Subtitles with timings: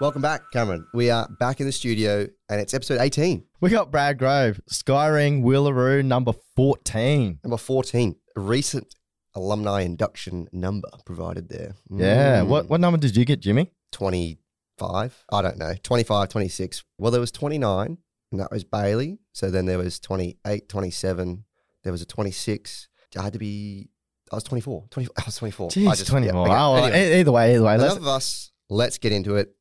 [0.01, 0.87] Welcome back, Cameron.
[0.93, 5.43] We are back in the studio and it's episode 18, We got Brad Grove, Skyring,
[5.43, 7.39] Wheelaroo, number 14.
[7.43, 8.95] number 14, a recent
[9.35, 11.77] alumni induction number provided there.
[11.91, 12.41] Yeah.
[12.43, 13.71] Mm, What what number did you get, Jimmy?
[13.93, 15.25] 25?
[15.33, 15.73] I don't know.
[15.83, 16.85] 25, 26.
[16.99, 17.97] Well, there was 29,
[18.33, 19.19] and that was Bailey.
[19.33, 21.45] So then there was 28, 27.
[21.85, 22.89] There was a 26.
[23.19, 23.89] I had to be,
[24.31, 24.89] I was 24.
[24.91, 25.67] 20, I was 24.
[25.67, 26.35] I Jeez, just- 24.
[26.35, 26.61] yeah, okay.
[26.61, 27.21] Oh, well, Anyway.
[27.21, 27.75] either way, either way.
[27.77, 28.53] Enough Let's, of us.
[28.69, 29.55] Let's get into it.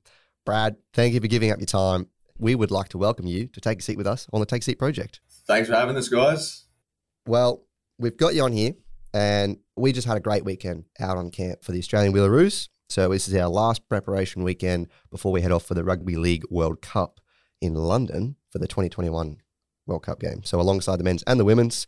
[0.45, 2.07] Brad, thank you for giving up your time.
[2.37, 4.61] We would like to welcome you to take a seat with us on the Take
[4.61, 5.19] a Seat project.
[5.47, 6.65] Thanks for having us, guys.
[7.25, 7.63] Well,
[7.97, 8.73] we've got you on here,
[9.11, 12.69] and we just had a great weekend out on camp for the Australian Wheelaroos.
[12.89, 16.43] So this is our last preparation weekend before we head off for the Rugby League
[16.51, 17.19] World Cup
[17.59, 19.37] in London for the 2021
[19.87, 20.43] World Cup game.
[20.43, 21.87] So alongside the men's and the women's,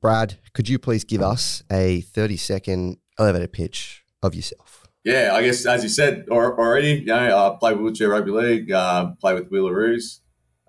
[0.00, 4.83] Brad, could you please give us a 30 second elevator pitch of yourself?
[5.04, 8.72] Yeah, I guess as you said or, already, you know, I play wheelchair rugby league,
[8.72, 10.20] uh, play with Wheelaroos.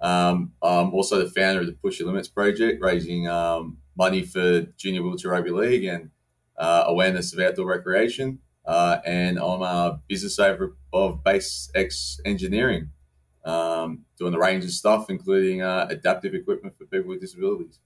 [0.01, 4.63] Um, I'm also the founder of the Push Your Limits project, raising um, money for
[4.77, 6.11] junior wheelchair rugby league and
[6.57, 8.39] uh, awareness of outdoor recreation.
[8.65, 12.89] Uh, and I'm a business owner of Base X Engineering,
[13.45, 17.79] um, doing the range of stuff, including uh, adaptive equipment for people with disabilities.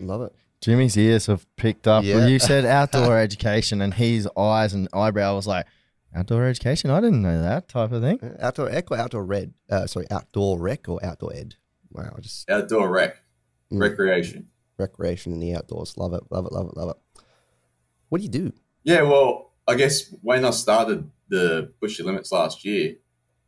[0.00, 0.34] Love it.
[0.60, 2.04] Jimmy's ears have picked up.
[2.04, 2.16] Yeah.
[2.16, 5.66] When you said outdoor education, and his eyes and eyebrow was like,
[6.14, 6.90] outdoor education?
[6.90, 8.18] I didn't know that type of thing.
[8.40, 9.52] Outdoor ec or outdoor red?
[9.70, 11.54] Uh, sorry, outdoor rec or outdoor ed?
[11.90, 13.16] Wow, I just Outdoor rec,
[13.72, 13.80] Mm.
[13.80, 14.48] recreation.
[14.78, 15.96] recreation in the outdoors.
[15.96, 17.22] Love it, love it, love it, love it.
[18.08, 18.52] What do you do?
[18.84, 22.94] Yeah, well, I guess when I started the Push Your Limits last year,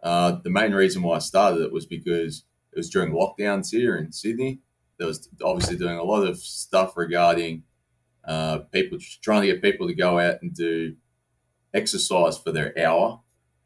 [0.02, 3.96] uh, the main reason why I started it was because it was during lockdowns here
[3.96, 4.60] in Sydney.
[4.98, 7.62] There was obviously doing a lot of stuff regarding
[8.24, 10.96] uh, people trying to get people to go out and do
[11.72, 13.20] exercise for their hour,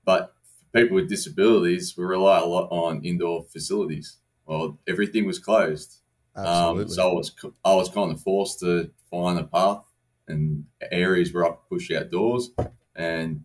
[0.05, 4.19] but for people with disabilities, we rely a lot on indoor facilities.
[4.47, 5.99] Well, everything was closed.
[6.35, 9.85] Um, so I was I was kind of forced to find a path
[10.27, 12.51] and areas where I could push outdoors,
[12.97, 13.45] and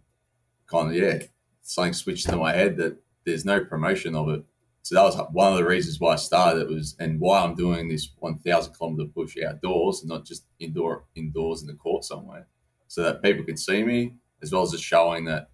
[0.68, 1.24] kind of yeah,
[1.62, 4.44] something switched in my head that there's no promotion of it.
[4.88, 7.56] So that was one of the reasons why I started it was and why I'm
[7.56, 12.48] doing this 1,000 kilometer push outdoors and not just indoor indoors in the court somewhere,
[12.88, 15.50] so that people can see me as well as just showing that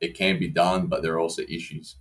[0.00, 1.96] it can be done, but there are also issues,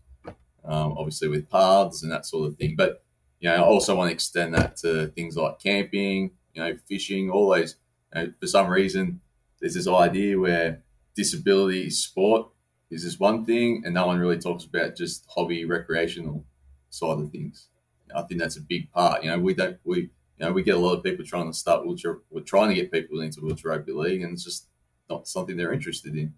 [0.63, 3.03] um, obviously with paths and that sort of thing, but
[3.41, 7.29] you know, I also want to extend that to things like camping, you know, fishing,
[7.29, 7.75] all those.
[8.15, 9.19] You know, for some reason,
[9.59, 10.83] there's this idea where
[11.17, 12.47] disability sport
[12.89, 16.45] is this one thing, and no one really talks about just hobby recreational
[16.91, 17.67] side of things.
[18.15, 19.23] I think that's a big part.
[19.23, 21.57] You know, we don't we you know we get a lot of people trying to
[21.57, 22.19] start wheelchair.
[22.29, 24.67] We're trying to get people into wheelchair rugby league, and it's just
[25.09, 26.33] not something they're interested in.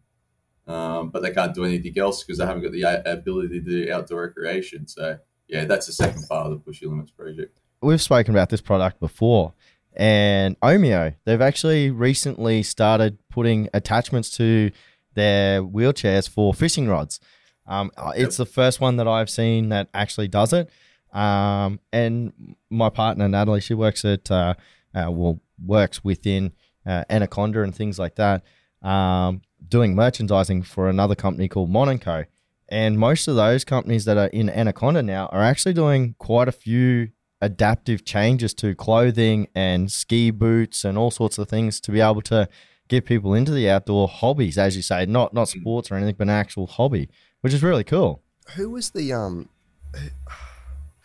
[0.65, 3.91] Um, but they can't do anything else because they haven't got the ability to do
[3.91, 4.87] outdoor recreation.
[4.87, 5.17] So
[5.47, 7.59] yeah, that's the second part of the Push Your Limits project.
[7.81, 9.53] We've spoken about this product before,
[9.95, 14.71] and Omeo, they've actually recently started putting attachments to
[15.15, 17.19] their wheelchairs for fishing rods.
[17.65, 20.69] Um, it's the first one that I've seen that actually does it.
[21.13, 24.55] Um, and my partner Natalie, she works at uh,
[24.95, 26.53] uh, well works within
[26.85, 28.43] uh, Anaconda and things like that,
[28.81, 32.25] um, doing merchandising for another company called Monaco.
[32.69, 36.51] And most of those companies that are in Anaconda now are actually doing quite a
[36.51, 37.09] few
[37.41, 42.21] adaptive changes to clothing and ski boots and all sorts of things to be able
[42.21, 42.47] to
[42.87, 46.25] get people into the outdoor hobbies, as you say, not not sports or anything, but
[46.25, 47.09] an actual hobby,
[47.43, 48.21] which is really cool.
[48.55, 49.49] Who was the um?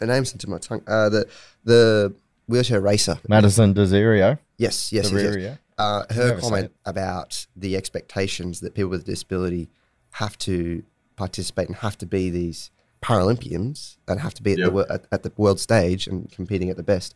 [0.00, 0.82] Her name's into my tongue.
[0.86, 1.28] Uh, the
[1.64, 2.14] the
[2.46, 3.18] wheelchair racer.
[3.28, 4.38] Madison de Rozario.
[4.56, 5.58] Yes, yes, yes, yes.
[5.76, 9.68] Uh, her comment about the expectations that people with disability
[10.12, 10.82] have to
[11.16, 12.70] participate and have to be these
[13.02, 14.72] Paralympians and have to be at, the, Yep.
[14.72, 17.14] wor- at, at the world stage and competing at the best.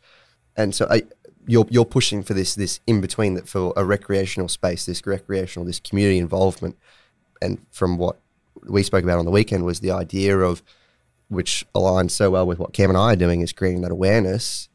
[0.56, 1.02] And so I,
[1.46, 5.66] you're you're pushing for this this in between that for a recreational space, this recreational,
[5.66, 6.76] this community involvement.
[7.40, 8.20] And from what
[8.64, 10.62] we spoke about on the weekend was the idea of
[11.28, 14.68] which aligns so well with what Cam and I are doing is creating that awareness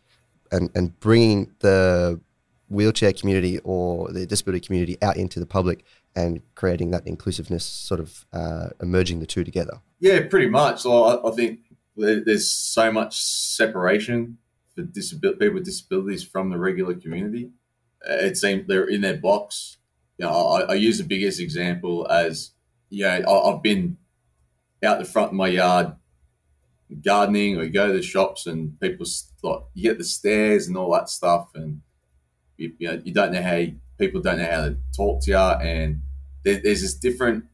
[0.51, 2.19] and, and bringing the
[2.69, 5.85] wheelchair community or the disability community out into the public
[6.15, 9.81] and creating that inclusiveness, sort of uh, merging the two together.
[9.99, 10.81] Yeah, pretty much.
[10.81, 11.59] So I, I think
[11.95, 14.37] there's so much separation
[14.75, 17.51] for people with disabilities from the regular community.
[18.05, 19.77] It seems they're in their box.
[20.17, 22.51] You know, I, I use the biggest example as,
[22.89, 23.97] yeah, I, I've been
[24.83, 25.95] out the front of my yard
[27.03, 27.57] gardening.
[27.57, 29.05] Or you go to the shops and people
[29.43, 31.81] like you get the stairs and all that stuff and
[32.57, 35.31] you, you know you don't know how you, people don't know how to talk to
[35.31, 36.01] you and
[36.43, 37.45] there, there's this different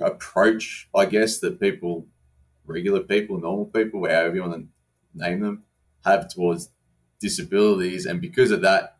[0.00, 2.06] approach I guess that people
[2.66, 4.68] regular people normal people however you want to
[5.14, 5.64] name them
[6.04, 6.70] have towards
[7.20, 8.96] disabilities and because of that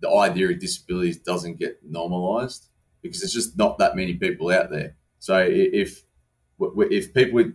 [0.00, 2.66] the idea of disabilities doesn't get normalized
[3.02, 6.02] because there's just not that many people out there so if
[6.58, 7.54] if people with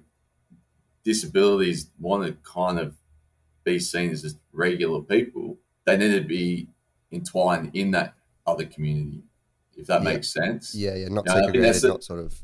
[1.04, 2.96] disabilities want to kind of
[3.64, 6.70] be seen as just regular people, they need to be
[7.12, 8.14] entwined in that
[8.48, 9.24] other community,
[9.76, 10.14] if that Yeah.
[10.14, 10.74] makes sense.
[10.74, 12.42] Yeah, yeah, not segregated, that's not sort of.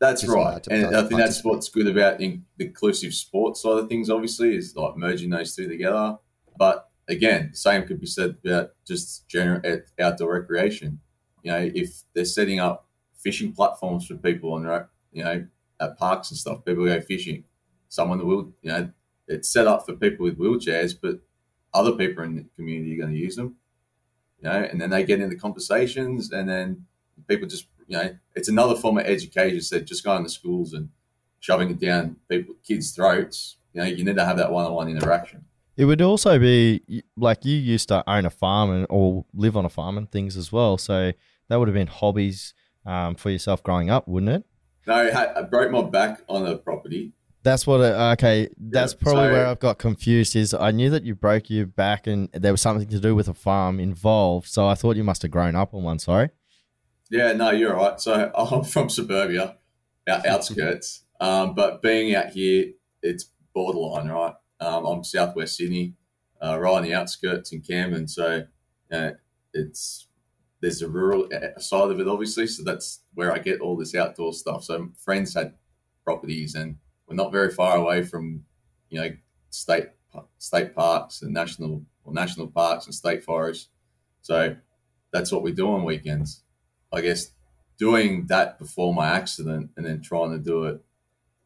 [0.00, 0.66] That's right.
[0.68, 4.56] And I think that's what's good about in the inclusive sports side of things, obviously,
[4.56, 6.18] is like merging those two together.
[6.58, 9.60] But again, same could be said about just general
[10.00, 11.00] outdoor recreation.
[11.44, 12.88] You know, if they're setting up
[13.22, 15.46] fishing platforms for people on, you know,
[15.80, 17.44] at parks and stuff, people go fishing.
[17.88, 18.90] Someone that will, you know,
[19.28, 21.20] it's set up for people with wheelchairs, but
[21.74, 23.56] other people in the community are going to use them.
[24.38, 26.86] You know, and then they get into conversations, and then
[27.28, 29.60] people just, you know, it's another form of education.
[29.60, 30.88] Said just going to schools and
[31.38, 33.56] shoving it down people kids' throats.
[33.72, 35.44] You know, you need to have that one-on-one interaction.
[35.76, 36.82] It would also be
[37.16, 40.36] like you used to own a farm and or live on a farm and things
[40.36, 40.76] as well.
[40.76, 41.12] So
[41.48, 42.52] that would have been hobbies
[42.86, 44.44] um, for yourself growing up, wouldn't it?
[44.86, 47.12] No, I broke my back on a property.
[47.44, 47.80] That's what.
[47.80, 50.36] It, okay, that's probably so- where I've got confused.
[50.36, 53.28] Is I knew that you broke your back and there was something to do with
[53.28, 54.48] a farm involved.
[54.48, 55.98] So I thought you must have grown up on one.
[55.98, 56.30] Sorry.
[57.10, 58.00] Yeah, no, you're right.
[58.00, 59.56] So I'm from suburbia,
[60.08, 61.00] out outskirts.
[61.20, 64.34] Um, but being out here, it's borderline, right?
[64.58, 65.94] Um, I'm southwest Sydney,
[66.42, 68.08] uh, right on the outskirts in Camden.
[68.08, 68.44] So
[68.90, 69.10] uh,
[69.54, 70.08] it's
[70.62, 71.28] there's a rural
[71.58, 72.46] side of it, obviously.
[72.46, 74.62] So that's where I get all this outdoor stuff.
[74.64, 75.54] So friends had
[76.04, 76.76] properties, and
[77.06, 78.44] we're not very far away from,
[78.88, 79.10] you know,
[79.50, 79.88] state
[80.38, 83.68] state parks and national or national parks and state forests.
[84.22, 84.56] So
[85.12, 86.42] that's what we do on weekends.
[86.92, 87.32] I guess
[87.76, 90.80] doing that before my accident and then trying to do it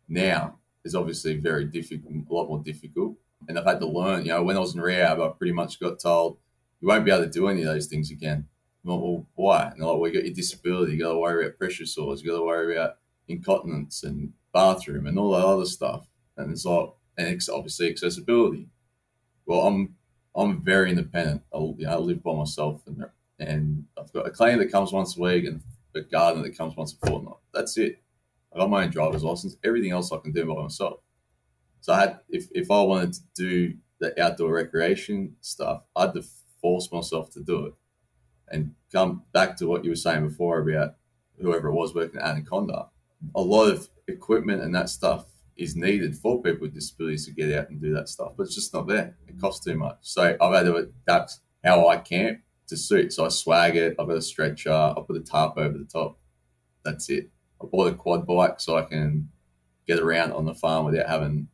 [0.08, 3.14] now is obviously very difficult, a lot more difficult.
[3.48, 5.80] And I've had to learn, you know, when I was in rehab, I pretty much
[5.80, 6.38] got told,
[6.80, 8.46] you won't be able to do any of those things again.
[8.86, 9.64] Like, well, why?
[9.64, 12.30] And like, well, you got your disability, you got to worry about pressure sores, you
[12.30, 16.06] got to worry about incontinence and bathroom and all that other stuff.
[16.36, 18.68] And it's like, and it's obviously accessibility.
[19.46, 19.96] Well, I'm
[20.34, 21.42] I'm very independent.
[21.54, 23.04] I, you know, I live by myself, and
[23.38, 25.62] and I've got a client that comes once a week and
[25.94, 27.36] a gardener that comes once a fortnight.
[27.54, 28.02] That's it.
[28.54, 29.56] I got my own driver's license.
[29.64, 31.00] Everything else I can do by myself.
[31.80, 36.14] So I had, if if I wanted to do the outdoor recreation stuff, I had
[36.14, 36.24] to
[36.60, 37.74] force myself to do it.
[38.48, 40.94] And come back to what you were saying before about
[41.40, 42.88] whoever it was working at Anaconda.
[43.34, 45.26] A lot of equipment and that stuff
[45.56, 48.54] is needed for people with disabilities to get out and do that stuff, but it's
[48.54, 49.16] just not there.
[49.26, 49.98] It costs too much.
[50.02, 53.12] So I've had to adapt how I camp to suit.
[53.12, 53.96] So I swag it.
[53.98, 54.72] I've got a stretcher.
[54.72, 56.18] I put a tarp over the top.
[56.84, 57.30] That's it.
[57.60, 59.30] I bought a quad bike so I can
[59.86, 61.48] get around on the farm without having,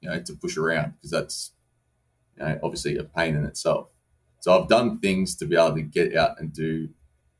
[0.00, 1.52] you know, to push around because that's,
[2.36, 3.88] you know, obviously a pain in itself.
[4.40, 6.88] So I've done things to be able to get out and do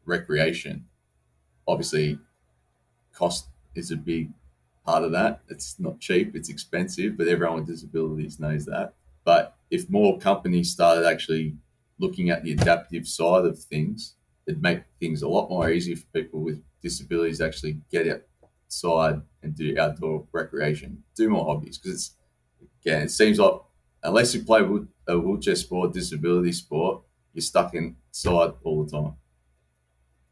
[0.04, 0.86] recreation.
[1.66, 2.18] Obviously,
[3.12, 4.30] cost is a big
[4.84, 5.40] part of that.
[5.48, 8.94] It's not cheap, it's expensive, but everyone with disabilities knows that.
[9.24, 11.54] But if more companies started actually
[11.98, 14.14] looking at the adaptive side of things,
[14.46, 18.26] it'd make things a lot more easier for people with disabilities to actually get
[18.66, 22.14] outside and do outdoor recreation, do more hobbies because it's
[22.80, 23.60] again it seems like
[24.02, 24.60] unless you play
[25.06, 27.02] a wheelchair sport, disability sport,
[27.32, 29.14] you're stuck inside all the time.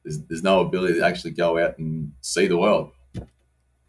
[0.05, 2.93] There's, there's no ability to actually go out and see the world.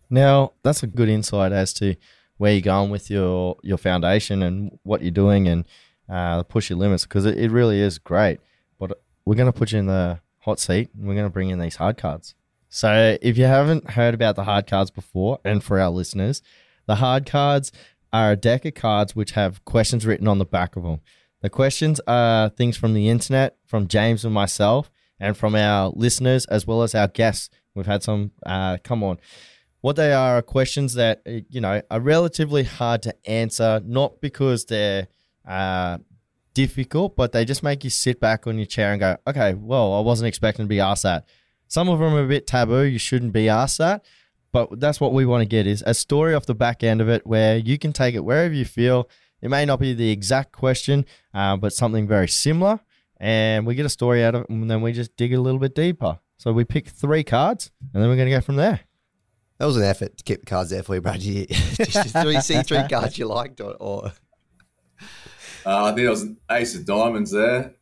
[0.10, 1.96] Now, that's a good insight as to
[2.38, 5.66] where you're going with your, your foundation and what you're doing and
[6.10, 8.40] uh, push your limits because it, it really is great.
[8.80, 11.50] But we're going to put you in the hot seat and we're going to bring
[11.50, 12.36] in these hard cards.
[12.70, 16.42] So, if you haven't heard about the hard cards before, and for our listeners,
[16.86, 17.72] the hard cards
[18.12, 21.02] are a deck of cards which have questions written on the back of them.
[21.42, 26.46] The questions are things from the internet, from James and myself, and from our listeners
[26.46, 27.50] as well as our guests.
[27.76, 29.20] We've had some uh, come on.
[29.82, 34.20] What they are are questions that uh, you know are relatively hard to answer, not
[34.20, 35.08] because they're
[35.48, 36.00] uh,
[36.54, 39.94] difficult, but they just make you sit back on your chair and go, "Okay, well,
[39.94, 41.26] I wasn't expecting to be asked that."
[41.68, 42.84] Some of them are a bit taboo.
[42.84, 44.04] You shouldn't be asked that,
[44.51, 47.10] but that's what we want to get is a story off the back end of
[47.10, 49.10] it where you can take it wherever you feel.
[49.42, 52.80] It may not be the exact question, uh, but something very similar,
[53.18, 55.60] and we get a story out of it, and then we just dig a little
[55.60, 56.20] bit deeper.
[56.38, 58.82] So we pick three cards, and then we're going to go from there.
[59.60, 61.22] That was an effort to keep the cards there for you, Brad.
[61.24, 64.12] You, just three, see three cards you liked, or, or
[65.66, 67.74] Uh, I think it was an ace of diamonds there,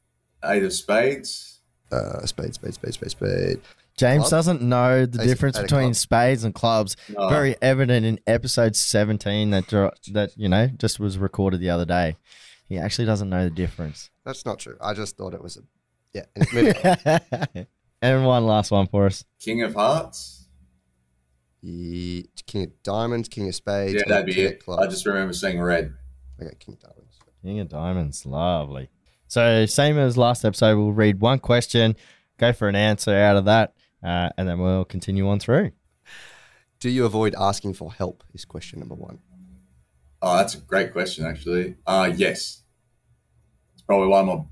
[0.43, 1.59] eight of spades.
[1.91, 3.61] uh, spade, spade, spade, spade, spade.
[3.97, 4.31] James Club?
[4.31, 5.99] doesn't know the Ace- difference ace between clubs.
[5.99, 6.97] spades and clubs.
[7.09, 7.29] No.
[7.29, 11.85] Very evident in episode 17 that dro- that you know just was recorded the other
[11.85, 12.17] day.
[12.67, 14.09] He actually doesn't know the difference.
[14.25, 14.75] That's not true.
[14.81, 15.61] I just thought it was a
[16.13, 16.25] yeah.
[18.01, 19.23] and moving one last one for us.
[19.39, 20.47] King of hearts.
[21.61, 23.93] Ye- King of diamonds, king of spades.
[23.95, 24.63] Yeah, that'd be king it.
[24.63, 24.85] clubs.
[24.85, 25.93] I just remember seeing red.
[26.41, 27.01] okay, king of diamonds.
[27.43, 28.89] King of Diamonds, lovely.
[29.27, 31.95] So same as last episode, we'll read one question,
[32.39, 33.73] go for an answer out of that,
[34.03, 35.71] uh, and then we'll continue on through.
[36.79, 38.23] Do you avoid asking for help?
[38.33, 39.19] Is question number one.
[40.21, 41.75] Oh, that's a great question, actually.
[41.85, 42.63] Uh, yes.
[43.73, 44.43] It's probably one of my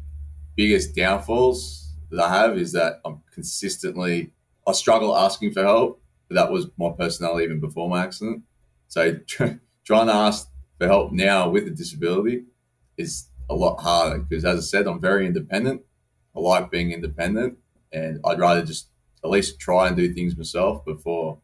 [0.56, 4.32] biggest downfalls that I have is that I'm consistently,
[4.68, 8.44] I struggle asking for help, but that was my personality even before my accident.
[8.88, 12.44] So trying to ask for help now with a disability
[12.98, 15.82] is a lot harder because, as I said, I'm very independent.
[16.36, 17.58] I like being independent,
[17.92, 18.90] and I'd rather just
[19.24, 21.40] at least try and do things myself before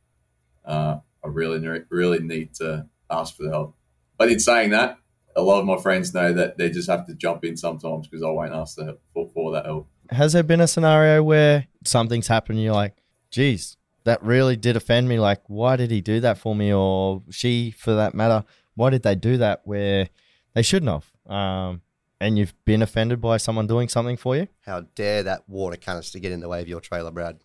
[0.65, 1.59] uh, I really,
[1.89, 3.75] really need to ask for the help.
[4.17, 4.97] But in saying that,
[5.35, 8.23] a lot of my friends know that they just have to jump in sometimes because
[8.23, 8.77] I won't ask
[9.13, 9.87] for, for that help.
[10.09, 12.97] Has there been a scenario where something's happened and you're like,
[13.31, 15.19] geez, that really did offend me?
[15.19, 16.73] Like, why did he do that for me?
[16.73, 18.43] Or she, for that matter,
[18.75, 20.09] why did they do that where
[20.53, 21.33] they shouldn't have?
[21.33, 21.81] Um,
[22.19, 24.47] and you've been offended by someone doing something for you?
[24.65, 27.39] How dare that water canister get in the way of your trailer, Brad?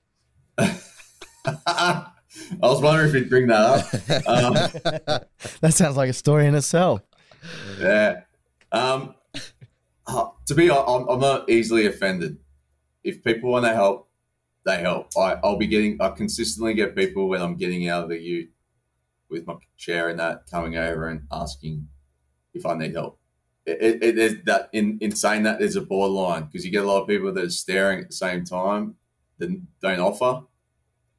[1.47, 2.07] I
[2.63, 4.29] was wondering if you'd bring that up.
[4.29, 4.55] Um,
[5.61, 7.01] That sounds like a story in itself.
[7.79, 8.23] yeah.
[8.73, 9.15] Um,
[10.07, 12.39] uh, to be honest, I'm, I'm not easily offended.
[13.03, 14.09] If people want to help,
[14.65, 15.13] they help.
[15.17, 18.51] I, I'll be getting, I consistently get people when I'm getting out of the ute
[19.29, 21.89] with my chair and that coming over and asking
[22.53, 23.19] if I need help.
[23.67, 26.85] It, it, it is that in, in saying that there's a borderline because you get
[26.85, 28.97] a lot of people that are staring at the same time
[29.38, 30.45] that don't offer,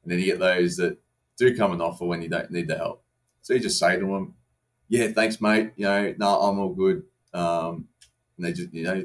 [0.02, 0.98] and then you get those that
[1.36, 3.02] do come and offer when you don't need the help.
[3.42, 4.34] So you just say to them,
[4.88, 5.72] "Yeah, thanks, mate.
[5.76, 7.88] You know, no, I'm all good." Um,
[8.36, 9.04] and they just, you know,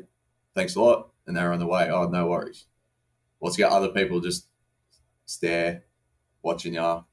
[0.55, 1.89] thanks a lot, and they're on the way.
[1.89, 2.65] Oh, no worries.
[3.41, 4.47] Let's got other people just
[5.25, 5.83] stare,
[6.43, 7.03] watching you,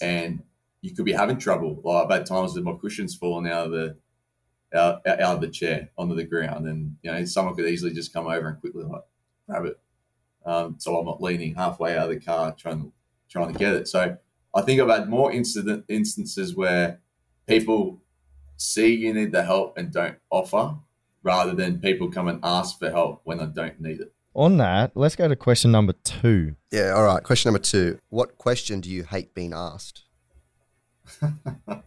[0.00, 0.42] and
[0.80, 1.80] you could be having trouble.
[1.82, 3.96] Like I've had times with my cushions falling out of the
[4.74, 8.12] out, out of the chair onto the ground, and you know someone could easily just
[8.12, 9.02] come over and quickly like
[9.48, 9.80] grab it.
[10.44, 12.92] Um, so I'm not leaning halfway out of the car trying
[13.28, 13.88] trying to get it.
[13.88, 14.16] So
[14.54, 17.00] I think I've had more incident instances where
[17.46, 18.02] people
[18.56, 20.76] see you need the help and don't offer,
[21.22, 24.12] rather than people come and ask for help when I don't need it.
[24.34, 26.56] On that, let's go to question number two.
[26.72, 27.22] Yeah, all right.
[27.22, 27.98] Question number two.
[28.08, 30.02] What question do you hate being asked?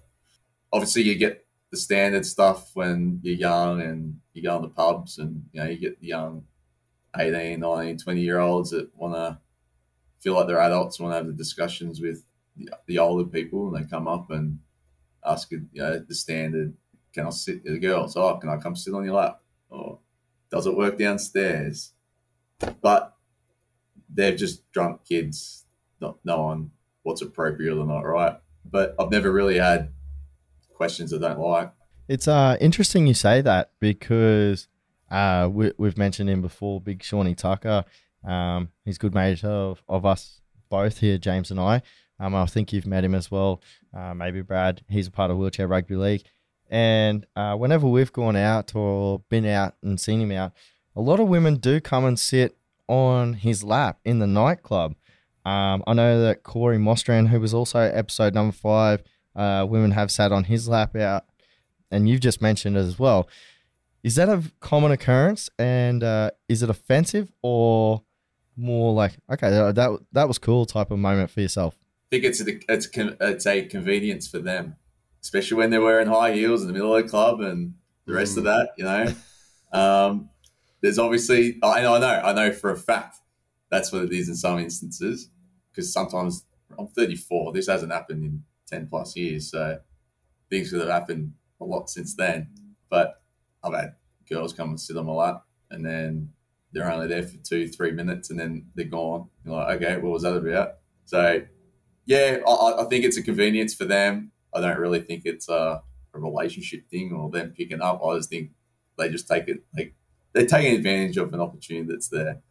[0.72, 5.18] obviously you get the standard stuff when you're young and you go on the pubs
[5.18, 6.44] and you know you get the young
[7.20, 9.40] 18 19 20 year olds that want to
[10.20, 12.24] feel like they're adults want to have the discussions with
[12.56, 14.60] the, the older people and they come up and
[15.26, 16.74] ask you know the standard
[17.14, 19.42] can i sit the girls oh can i come sit on your lap?
[19.70, 20.00] Or
[20.50, 21.92] does it work downstairs?
[22.82, 23.14] But
[24.10, 25.66] they're just drunk kids
[26.00, 26.72] not knowing
[27.04, 28.38] what's appropriate or not right.
[28.70, 29.92] But i've never really had
[30.74, 31.72] questions I don't like.
[32.08, 34.68] It's uh interesting you say that because
[35.10, 37.86] uh we, we've mentioned him before, Big Shawnee Tucker.
[38.24, 41.82] Um, he's good mate of, of us both here, James and I.
[42.20, 43.62] Um, I think you've met him as well.
[43.96, 44.82] Uh, maybe Brad.
[44.90, 46.24] He's a part of Wheelchair Rugby League.
[46.70, 50.54] And uh, whenever we've gone out or been out and seen him out,
[50.96, 54.96] a lot of women do come and sit on his lap in the nightclub.
[55.46, 59.04] Um, I know that Corey Mostran, who was also episode number five,
[59.36, 61.26] uh, women have sat on his lap out,
[61.90, 63.30] and you've just mentioned it as well.
[64.08, 68.04] Is that a common occurrence, and uh, is it offensive or
[68.56, 71.76] more like okay, that that was cool type of moment for yourself?
[71.76, 74.78] I think it's a, it's it's a convenience for them,
[75.22, 77.74] especially when they're wearing high heels in the middle of the club and
[78.06, 78.38] the rest mm.
[78.38, 78.70] of that.
[78.78, 79.14] You know,
[79.78, 80.30] um,
[80.80, 83.18] there's obviously I know I know I know for a fact
[83.70, 85.30] that's what it is in some instances
[85.70, 86.46] because sometimes
[86.80, 87.52] I'm 34.
[87.52, 89.80] This hasn't happened in 10 plus years, so
[90.50, 92.52] things could have happened a lot since then.
[92.90, 93.22] But
[93.68, 93.96] I've had
[94.30, 96.30] girls come and sit on my lap, and then
[96.72, 99.30] they're only there for two, three minutes, and then they're gone.
[99.46, 100.76] You're like, okay, what was that about?
[101.06, 101.42] So,
[102.06, 104.32] yeah, I, I think it's a convenience for them.
[104.54, 105.82] I don't really think it's a,
[106.14, 108.02] a, relationship thing or them picking up.
[108.04, 108.52] I just think
[108.98, 109.94] they just take it like
[110.34, 112.42] they're taking advantage of an opportunity that's there,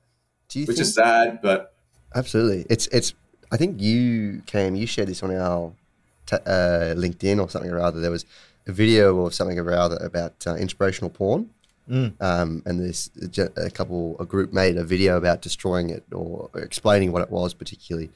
[0.55, 1.75] which think- is sad, but
[2.15, 3.15] absolutely, it's it's.
[3.53, 5.73] I think you Cam, you shared this on our
[6.27, 8.01] t- uh, LinkedIn or something or other.
[8.01, 8.25] There was
[8.67, 11.51] a video or something or other about uh, inspirational porn.
[11.89, 12.21] Mm.
[12.21, 13.11] Um, and this
[13.57, 17.55] a couple, a group made a video about destroying it or explaining what it was
[17.55, 18.11] particularly.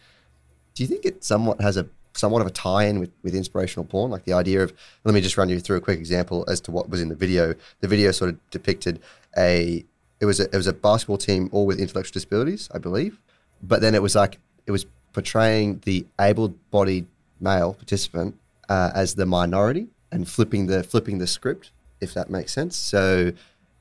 [0.74, 4.10] Do you think it somewhat has a somewhat of a tie-in with, with inspirational porn?
[4.10, 4.72] Like the idea of,
[5.04, 7.14] let me just run you through a quick example as to what was in the
[7.14, 7.54] video.
[7.80, 9.00] The video sort of depicted
[9.38, 9.84] a,
[10.18, 13.20] it was a, it was a basketball team all with intellectual disabilities, I believe,
[13.62, 17.06] but then it was like it was portraying the able-bodied
[17.40, 18.36] male participant
[18.68, 22.76] uh, as the minority and flipping the flipping the script, if that makes sense.
[22.76, 23.32] So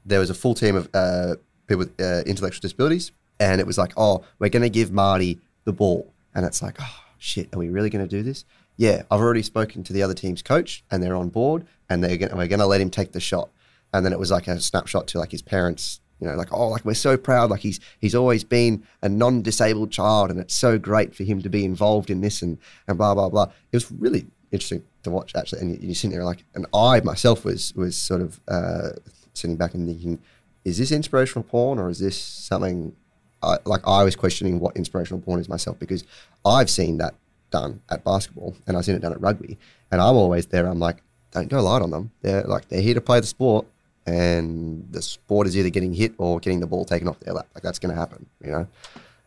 [0.05, 1.35] there was a full team of uh,
[1.67, 5.39] people with uh, intellectual disabilities, and it was like, oh, we're going to give Marty
[5.65, 8.45] the ball, and it's like, oh shit, are we really going to do this?
[8.77, 12.17] Yeah, I've already spoken to the other team's coach, and they're on board, and they're
[12.17, 13.49] gonna, we're going to let him take the shot.
[13.93, 16.67] And then it was like a snapshot to like his parents you know, like, oh,
[16.67, 17.49] like we're so proud.
[17.49, 21.49] Like he's he's always been a non-disabled child, and it's so great for him to
[21.49, 23.51] be involved in this and and blah blah blah.
[23.71, 27.01] It was really interesting to watch actually, and you, are sitting there like, and I
[27.01, 28.89] myself was was sort of uh,
[29.33, 30.19] sitting back and thinking,
[30.65, 32.95] is this inspirational porn or is this something?
[33.41, 36.03] I, like I was questioning what inspirational porn is myself because
[36.45, 37.15] I've seen that
[37.51, 39.57] done at basketball and I've seen it done at rugby,
[39.91, 40.65] and I'm always there.
[40.65, 42.11] I'm like, don't go light on them.
[42.21, 43.65] They're like they're here to play the sport,
[44.05, 47.47] and the sport is either getting hit or getting the ball taken off their lap.
[47.53, 48.67] Like that's going to happen, you know.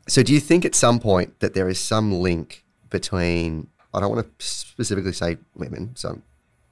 [0.09, 4.15] So, do you think at some point that there is some link between I don't
[4.15, 6.21] want to specifically say women, so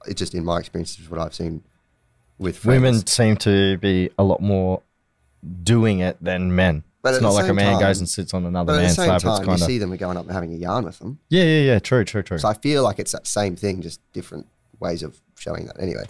[0.05, 1.63] it's just in my experience is what I've seen
[2.37, 2.81] with friends.
[2.81, 4.81] women seem to be a lot more
[5.63, 6.83] doing it than men.
[7.03, 9.15] But it's not like a man time, goes and sits on another man's lap.
[9.15, 11.19] It's kind you see them going up and having a yarn with them.
[11.29, 11.79] Yeah, yeah, yeah.
[11.79, 12.37] True, true, true.
[12.37, 14.45] So I feel like it's that same thing, just different
[14.79, 15.79] ways of showing that.
[15.79, 16.05] Anyway,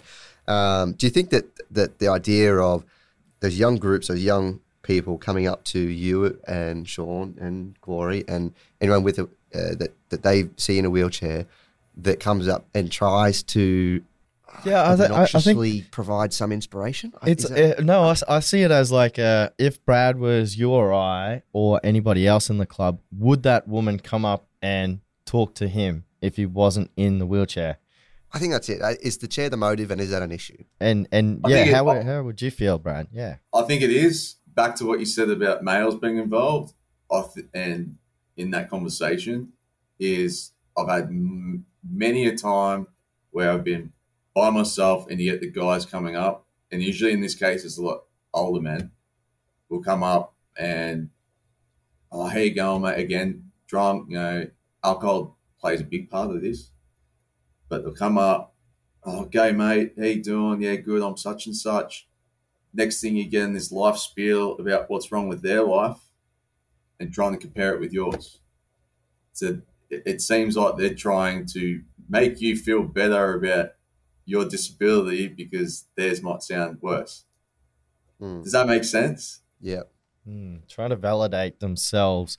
[0.47, 2.83] um, do you think that that the idea of
[3.39, 8.53] those young groups, those young people coming up to you and Sean and Corey and
[8.81, 11.45] anyone with a, uh, that that they see in a wheelchair
[11.97, 14.01] that comes up and tries to
[14.65, 17.13] yeah, I, th- I, think provide some inspiration.
[17.23, 20.71] It's it, uh, no, I, I, see it as like uh, if Brad was you
[20.71, 25.55] or I or anybody else in the club, would that woman come up and talk
[25.55, 27.77] to him if he wasn't in the wheelchair?
[28.33, 28.81] I think that's it.
[28.81, 30.63] Uh, the chair the motive, and is that an issue?
[30.79, 33.07] And and yeah, how it, how would you feel, Brad?
[33.11, 34.35] Yeah, I think it is.
[34.53, 36.73] Back to what you said about males being involved,
[37.09, 37.97] th- and
[38.41, 39.53] in that conversation
[39.99, 42.87] is I've had m- many a time
[43.29, 43.93] where I've been
[44.33, 47.77] by myself and you get the guys coming up, and usually in this case it's
[47.77, 48.91] a lot older men
[49.69, 51.09] will come up and
[52.11, 52.99] oh how you going mate?
[52.99, 54.47] Again drunk you know
[54.83, 56.71] alcohol plays a big part of this.
[57.69, 58.55] But they'll come up
[59.03, 59.93] oh gay mate.
[59.97, 60.61] How you doing?
[60.61, 61.03] Yeah good.
[61.03, 62.07] I'm such and such.
[62.73, 65.97] Next thing you get in this life spiel about what's wrong with their life
[67.01, 68.39] and trying to compare it with yours
[69.33, 69.61] so
[69.91, 73.71] it seems like they're trying to make you feel better about
[74.25, 77.25] your disability because theirs might sound worse.
[78.21, 78.43] Mm.
[78.43, 79.41] Does that make sense?
[79.59, 79.83] Yeah.
[80.27, 80.67] Mm.
[80.67, 82.37] Trying to validate themselves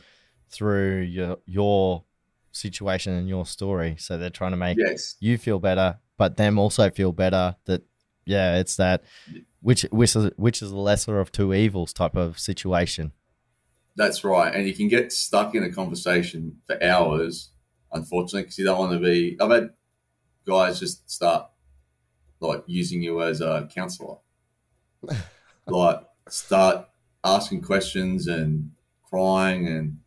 [0.48, 2.04] through your your
[2.52, 3.96] situation and your story.
[3.98, 5.16] So they're trying to make yes.
[5.20, 7.56] you feel better, but them also feel better.
[7.64, 7.82] That
[8.24, 9.02] yeah, it's that
[9.60, 13.12] which which is which is the lesser of two evils type of situation.
[13.96, 17.50] That's right, and you can get stuck in a conversation for hours.
[17.92, 19.36] Unfortunately, because you don't want to be.
[19.38, 19.70] I've had
[20.46, 21.46] guys just start
[22.40, 24.16] like using you as a counselor,
[25.66, 26.88] like start
[27.24, 28.70] asking questions and
[29.04, 29.98] crying and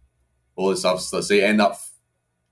[0.56, 1.02] all this stuff.
[1.02, 1.80] So you end up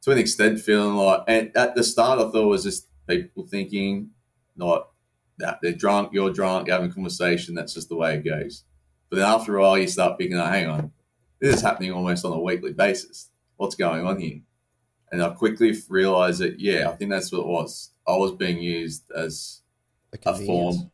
[0.04, 3.48] to an extent feeling like, and at the start, I thought it was just people
[3.48, 4.12] thinking,
[4.56, 4.90] not
[5.38, 8.66] that they're drunk, you're drunk, you're having a conversation, that's just the way it goes.
[9.10, 10.92] But then after a while, you start picking up, hang on,
[11.44, 13.30] this is happening almost on a weekly basis.
[13.58, 14.40] What's going on here?
[15.12, 17.92] And I quickly realized that, yeah, I think that's what it was.
[18.08, 19.62] I was being used as
[20.14, 20.90] A a form,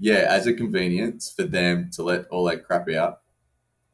[0.00, 3.20] yeah, as a convenience for them to let all that crap out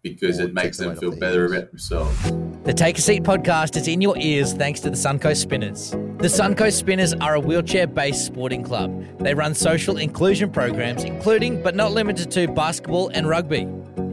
[0.03, 1.53] because Or it makes them feel off their better heels.
[1.53, 2.33] about themselves.
[2.65, 5.91] The Take a Seat podcast is in your ears thanks to the Suncoast Spinners.
[5.91, 9.05] The Suncoast Spinners are a wheelchair based sporting club.
[9.19, 13.69] They run social inclusion programs, including but not limited to basketball and rugby.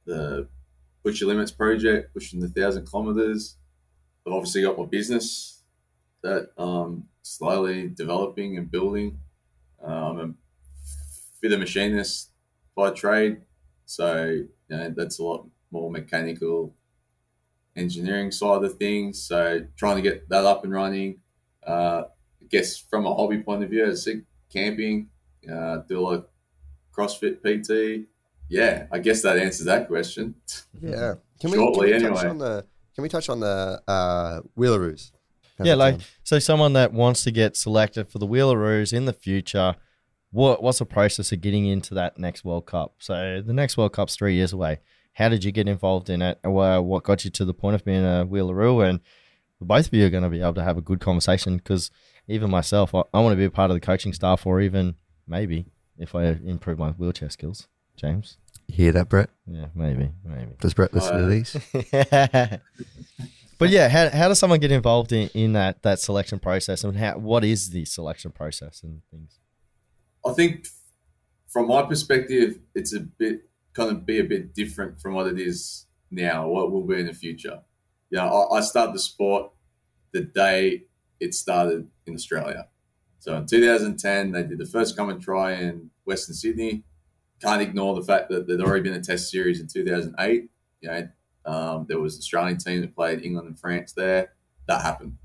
[0.05, 0.47] The
[1.03, 3.57] Push Your Limits project, pushing the thousand kilometres.
[4.25, 5.63] I've obviously got my business
[6.21, 9.19] that um slowly developing and building.
[9.81, 10.33] Uh, I'm a
[11.41, 12.31] fitter machinist
[12.75, 13.41] by trade,
[13.85, 16.73] so you know, that's a lot more mechanical
[17.75, 19.21] engineering side of things.
[19.21, 21.21] So trying to get that up and running.
[21.65, 22.03] Uh,
[22.41, 25.09] I guess from a hobby point of view, I think camping,
[25.51, 26.25] uh, do a lot of
[26.95, 28.07] CrossFit PT.
[28.49, 30.35] Yeah, I guess that answers that question.
[30.81, 31.15] Yeah.
[31.39, 32.29] Can we, Shortly, can we touch anyway.
[32.29, 35.11] on the Can we touch on the uh, Wheelaroos?
[35.61, 36.05] Yeah, like sound?
[36.23, 39.75] so someone that wants to get selected for the Wheelaroos in the future,
[40.31, 42.95] what what's the process of getting into that next World Cup?
[42.99, 44.79] So the next World Cup's three years away.
[45.13, 46.39] How did you get involved in it?
[46.43, 48.89] Or what got you to the point of being a Wheelaroo?
[48.89, 48.99] And
[49.61, 51.91] both of you are going to be able to have a good conversation because
[52.27, 54.95] even myself, I, I want to be a part of the coaching staff, or even
[55.27, 55.65] maybe
[55.97, 57.67] if I improve my wheelchair skills.
[57.95, 59.29] James, You hear that, Brett?
[59.45, 60.53] yeah, maybe, maybe.
[60.59, 61.55] Does Brett listen to these?
[63.59, 66.97] but yeah, how, how does someone get involved in, in that that selection process, and
[66.97, 69.37] how what is the selection process and things?
[70.25, 70.67] I think
[71.47, 73.41] from my perspective, it's a bit
[73.73, 77.05] kind of be a bit different from what it is now, what will be in
[77.07, 77.59] the future.
[78.09, 79.51] You know, I, I started the sport
[80.13, 80.83] the day
[81.19, 82.67] it started in Australia.
[83.23, 86.83] So in 2010, they did the first come and try in Western Sydney.
[87.41, 90.49] Can't ignore the fact that there'd already been a test series in 2008.
[90.81, 91.07] You know,
[91.45, 94.33] um, there was an Australian team that played England and France there.
[94.67, 95.15] That happened.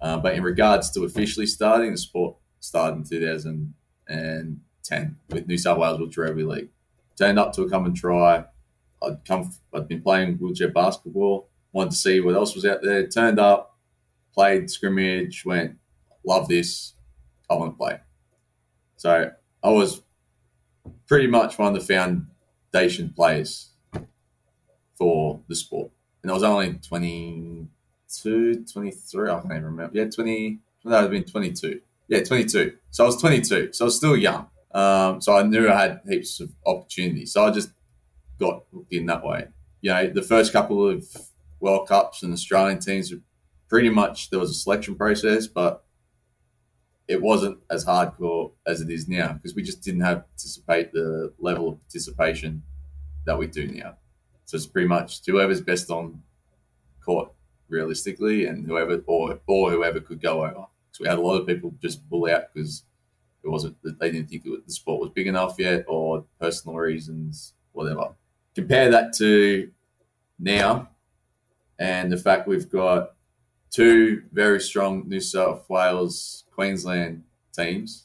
[0.00, 5.78] Uh, but in regards to officially starting, the sport started in 2010 with New South
[5.78, 6.70] Wales Wheelchair Rugby League.
[7.16, 8.46] Turned up to a come and try.
[9.00, 9.48] I'd come.
[9.72, 11.50] I'd been playing wheelchair basketball.
[11.70, 13.06] Wanted to see what else was out there.
[13.06, 13.78] Turned up,
[14.34, 15.44] played scrimmage.
[15.44, 15.76] Went,
[16.24, 16.94] love this.
[17.50, 18.00] I want to play.
[18.96, 19.30] So
[19.62, 20.02] I was
[21.06, 23.70] pretty much one of the foundation players
[24.96, 25.90] for the sport.
[26.22, 29.90] And I was only 22, 23, I can't even remember.
[29.92, 31.80] Yeah, 20, no, I'd been 22.
[32.08, 32.76] Yeah, 22.
[32.90, 33.72] So I was 22.
[33.72, 34.48] So I was still young.
[34.72, 37.32] Um, so I knew I had heaps of opportunities.
[37.32, 37.70] So I just
[38.38, 39.48] got hooked in that way.
[39.80, 41.04] You know, the first couple of
[41.60, 43.20] World Cups and Australian teams were
[43.68, 45.84] pretty much, there was a selection process, but
[47.08, 51.32] it wasn't as hardcore as it is now because we just didn't have participate the
[51.38, 52.62] level of participation
[53.26, 53.96] that we do now.
[54.44, 56.22] So it's pretty much whoever's best on
[57.04, 57.32] court
[57.68, 60.66] realistically, and whoever or or whoever could go over.
[60.92, 62.84] So we had a lot of people just pull out because
[63.42, 68.10] it wasn't they didn't think the sport was big enough yet, or personal reasons, whatever.
[68.54, 69.70] Compare that to
[70.38, 70.88] now,
[71.78, 73.14] and the fact we've got
[73.70, 78.04] two very strong New South Wales, Queensland teams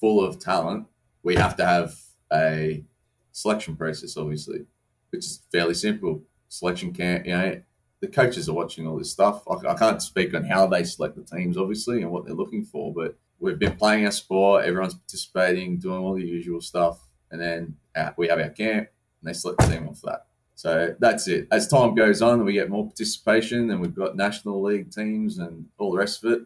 [0.00, 0.86] full of talent.
[1.22, 1.94] We have to have
[2.32, 2.84] a
[3.30, 4.66] selection process, obviously,
[5.10, 6.22] which is fairly simple.
[6.48, 7.62] Selection can't, you know,
[8.00, 9.42] the coaches are watching all this stuff.
[9.48, 12.64] I, I can't speak on how they select the teams, obviously, and what they're looking
[12.64, 14.64] for, but we've been playing our sport.
[14.64, 16.98] Everyone's participating, doing all the usual stuff,
[17.30, 17.76] and then
[18.16, 18.88] we have our camp,
[19.20, 20.26] and they select the team off that.
[20.56, 21.48] So that's it.
[21.50, 25.66] As time goes on, we get more participation, and we've got national league teams and
[25.78, 26.42] all the rest of it.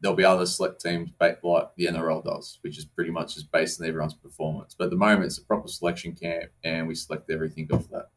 [0.00, 1.40] There'll be other select teams like
[1.76, 4.74] the NRL does, which is pretty much just based on everyone's performance.
[4.76, 8.08] But at the moment, it's a proper selection camp, and we select everything off that.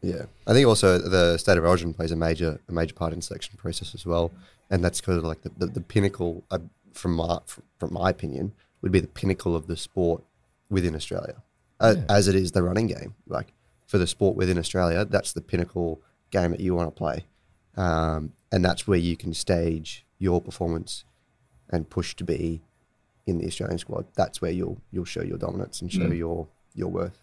[0.00, 3.22] Yeah, I think also the state of origin plays a major a major part in
[3.22, 4.32] selection process as well,
[4.70, 6.58] and that's kind of like the, the, the pinnacle uh,
[6.92, 7.38] from my
[7.78, 10.22] from my opinion would be the pinnacle of the sport
[10.68, 11.42] within Australia,
[11.80, 12.04] uh, Yeah.
[12.14, 13.14] as it is the running game.
[13.26, 13.52] Like
[13.86, 17.24] for the sport within Australia, that's the pinnacle game that you want to play,
[17.76, 21.04] um, and that's where you can stage your performance
[21.70, 22.62] and push to be
[23.26, 24.04] in the Australian squad.
[24.20, 26.16] That's where you'll you'll show your dominance and show Mm.
[26.24, 27.18] your your worth.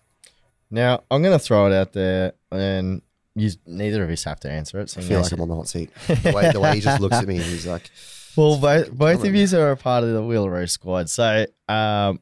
[0.70, 3.02] Now I'm going to throw it out there, and
[3.36, 4.96] you neither of us have to answer it.
[4.98, 5.90] I feel like I'm on the hot seat.
[6.08, 7.90] The way, the way he just looks at me and he's like,
[8.38, 12.20] Well, both both of you are a part of the Wheelaroo squad, so um,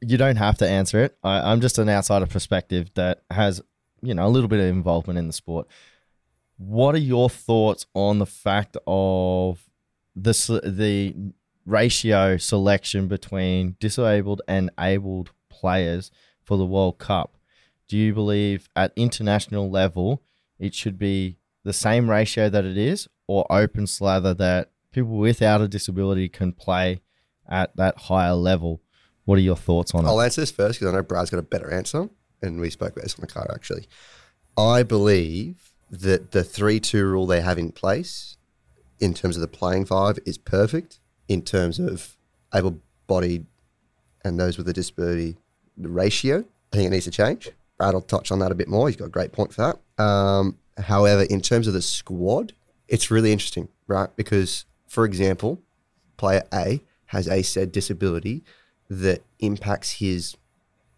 [0.00, 1.16] you don't have to answer it.
[1.22, 3.62] I, I'm just an outsider perspective that has,
[4.02, 5.66] you know, a little bit of involvement in the sport.
[6.58, 9.60] What are your thoughts on the fact of
[10.14, 11.14] the the
[11.66, 16.10] ratio selection between disabled and abled players
[16.42, 17.36] for the World Cup?
[17.88, 20.22] Do you believe at international level
[20.58, 25.60] it should be the same ratio that it is, or open slather that people without
[25.60, 27.00] a disability can play
[27.48, 28.80] at that higher level?
[29.24, 30.08] What are your thoughts on it?
[30.08, 32.10] I'll answer this first because I know Brad's got a better answer,
[32.42, 33.88] and we spoke about this on the car actually.
[34.56, 38.36] I believe that the three-two rule they have in place,
[39.00, 41.00] in terms of the playing five, is perfect.
[41.28, 42.16] In terms of
[42.54, 43.46] able-bodied
[44.24, 45.36] and those with a disability
[45.76, 47.50] the ratio, I think it needs to change.
[47.78, 48.88] Brad will touch on that a bit more.
[48.88, 50.02] He's got a great point for that.
[50.02, 52.52] Um, however, in terms of the squad,
[52.88, 54.14] it's really interesting, right?
[54.16, 55.60] Because, for example,
[56.16, 58.44] player A has a said disability
[58.88, 60.36] that impacts his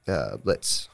[0.07, 0.89] uh, let's.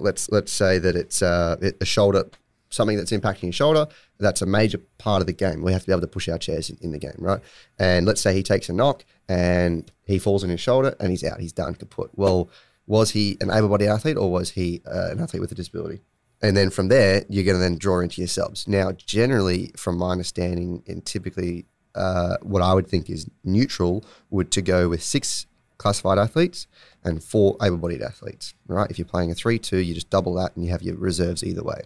[0.00, 2.24] Let's let's say that it's uh, it, a shoulder,
[2.70, 3.86] something that's impacting his shoulder.
[4.18, 5.62] That's a major part of the game.
[5.62, 7.40] We have to be able to push our chairs in, in the game, right?
[7.78, 11.24] And let's say he takes a knock and he falls on his shoulder and he's
[11.24, 11.40] out.
[11.40, 12.10] He's done kaput.
[12.14, 12.50] Well,
[12.86, 16.00] was he an able-bodied athlete or was he uh, an athlete with a disability?
[16.40, 18.68] And then from there, you're going to then draw into your subs.
[18.68, 24.50] Now, generally, from my understanding, and typically uh, what I would think is neutral would
[24.52, 25.46] to go with six
[25.78, 26.66] classified athletes
[27.04, 28.54] and four able-bodied athletes.
[28.66, 28.90] Right?
[28.90, 31.62] If you're playing a three-two, you just double that and you have your reserves either
[31.62, 31.82] way.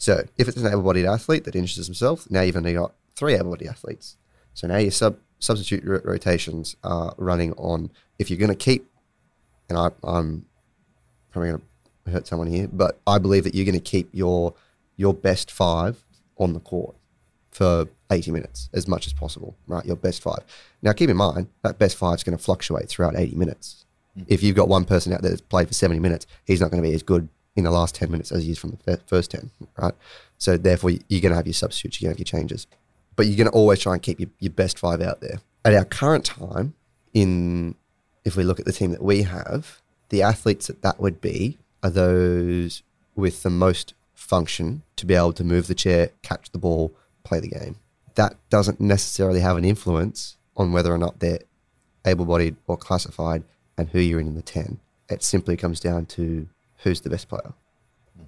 [0.00, 3.68] So if it's an able-bodied athlete that injures himself, now you've only got three able-bodied
[3.68, 4.16] athletes.
[4.54, 7.90] So now your sub substitute ro- rotations are running on.
[8.18, 8.90] If you're going to keep,
[9.68, 10.46] and I, I'm
[11.30, 11.62] probably going
[12.06, 14.54] to hurt someone here, but I believe that you're going to keep your
[14.96, 16.02] your best five
[16.38, 16.96] on the court
[17.50, 19.84] for 80 minutes as much as possible, right?
[19.84, 20.40] Your best five.
[20.82, 23.84] Now, keep in mind that best five is going to fluctuate throughout 80 minutes.
[24.14, 24.22] Hmm.
[24.28, 26.82] If you've got one person out there that's played for 70 minutes, he's not going
[26.82, 29.32] to be as good in the last 10 minutes as he is from the first
[29.32, 29.94] 10, right?
[30.38, 32.66] So, therefore, you're going to have your substitutes, you're going to have your changes.
[33.16, 35.40] But you're going to always try and keep your, your best five out there.
[35.64, 36.74] At our current time,
[37.12, 37.74] in
[38.24, 41.58] if we look at the team that we have, the athletes that that would be
[41.82, 42.82] are those
[43.14, 47.40] with the most function to be able to move the chair, catch the ball, play
[47.40, 47.76] the game.
[48.14, 51.40] That doesn't necessarily have an influence on whether or not they're
[52.04, 53.42] able bodied or classified
[53.76, 54.78] and who you're in in the 10.
[55.08, 56.48] It simply comes down to
[56.82, 57.52] who's the best player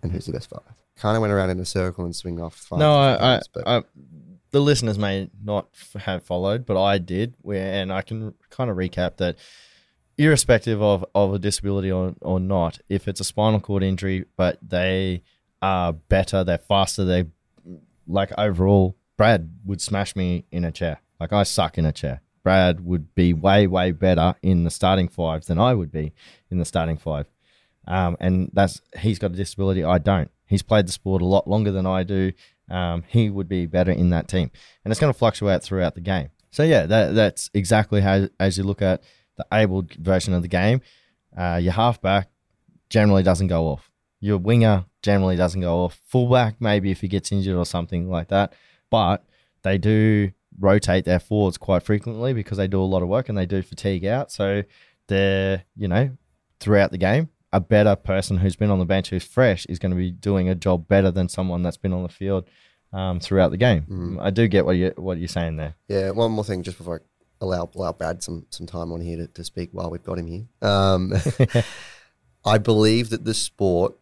[0.03, 0.63] and who's the best five.
[0.97, 2.79] Kind of went around in a circle and swing off five.
[2.79, 3.83] No, I, I, things, but I,
[4.51, 7.35] the listeners may not f- have followed, but I did.
[7.41, 9.37] Where and I can kind of recap that,
[10.19, 14.59] irrespective of, of a disability or, or not, if it's a spinal cord injury, but
[14.63, 15.23] they
[15.61, 17.27] are better, they're faster, they
[18.07, 21.01] like overall, Brad would smash me in a chair.
[21.19, 22.21] Like I suck in a chair.
[22.43, 26.13] Brad would be way way better in the starting five than I would be
[26.51, 27.27] in the starting five.
[27.87, 29.85] Um, and that's he's got a disability.
[29.85, 30.31] I don't.
[30.47, 32.33] He's played the sport a lot longer than I do.
[32.71, 34.51] Um, he would be better in that team,
[34.85, 36.31] and it's going to fluctuate throughout the game.
[36.51, 39.03] So yeah, that that's exactly how as you look at
[39.37, 40.81] the abled version of the game,
[41.37, 42.29] uh, your halfback
[42.89, 43.91] generally doesn't go off.
[44.21, 45.99] Your winger generally doesn't go off.
[46.07, 48.53] Fullback maybe if he gets injured or something like that,
[48.91, 49.25] but
[49.63, 53.39] they do rotate their forwards quite frequently because they do a lot of work and
[53.39, 54.31] they do fatigue out.
[54.31, 54.63] So
[55.09, 56.11] they're you know
[56.61, 59.91] throughout the game a better person who's been on the bench who's fresh is going
[59.91, 62.49] to be doing a job better than someone that's been on the field
[62.93, 63.87] um, throughout the game.
[63.89, 64.23] Mm.
[64.23, 65.75] I do get what you what you're saying there.
[65.89, 69.17] Yeah, one more thing just before I allow allow Brad some some time on here
[69.19, 70.45] to, to speak while we've got him here.
[70.63, 71.13] Um,
[72.45, 73.95] I believe that the sport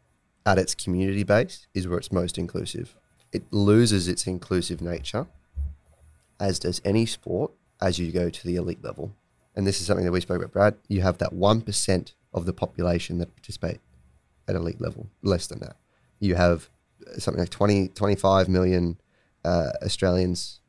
[0.47, 2.97] at its community base is where it's most inclusive.
[3.33, 5.27] It loses its inclusive nature,
[6.41, 9.15] as does any sport, as you go to the elite level.
[9.55, 10.75] And this is something that we spoke about, Brad.
[10.89, 13.81] You have that 1% of the population that participate
[14.49, 15.77] at elite level, less than that.
[16.19, 16.69] You have
[17.19, 19.01] something like 20, 25 million
[19.45, 20.61] uh, Australians,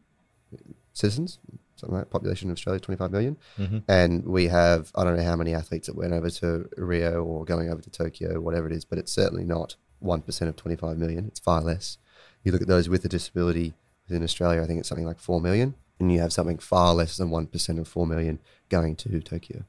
[0.93, 1.39] citizens,
[1.76, 2.12] something like that.
[2.12, 3.38] Population of Australia, 25 million.
[3.58, 3.84] Mhm.
[3.88, 7.45] And we have, I don't know how many athletes that went over to Rio or
[7.45, 11.26] going over to Tokyo, whatever it is, but it's certainly not 1% of 25 million.
[11.28, 11.97] It's far less.
[12.43, 13.74] You look at those with a disability
[14.08, 15.76] within Australia, I think it's something like 4 million.
[16.00, 19.65] And you have something far less than 1% of 4 million going to Tokyo.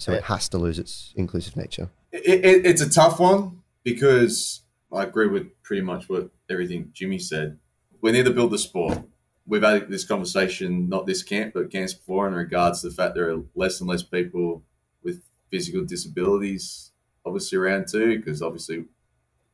[0.00, 1.90] So it has to lose its inclusive nature.
[2.10, 7.18] It, it, it's a tough one because I agree with pretty much what everything Jimmy
[7.18, 7.58] said.
[8.00, 9.02] We need to build the sport.
[9.46, 13.14] We've had this conversation, not this camp, but camps before, in regards to the fact
[13.14, 14.62] there are less and less people
[15.02, 16.92] with physical disabilities,
[17.26, 18.84] obviously around too, because obviously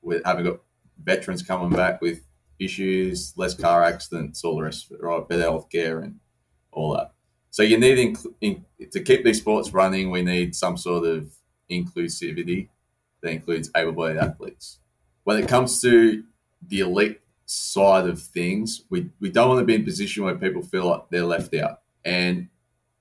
[0.02, 0.60] we haven't got
[1.02, 2.20] veterans coming back with
[2.58, 5.28] issues, less car accidents, all the rest of it, right?
[5.28, 6.20] Better health care and
[6.70, 7.12] all that.
[7.56, 10.10] So you need inc- in, to keep these sports running.
[10.10, 11.32] We need some sort of
[11.70, 12.68] inclusivity
[13.22, 14.80] that includes able-bodied athletes.
[15.24, 16.22] When it comes to
[16.60, 20.34] the elite side of things, we, we don't want to be in a position where
[20.34, 21.80] people feel like they're left out.
[22.04, 22.48] And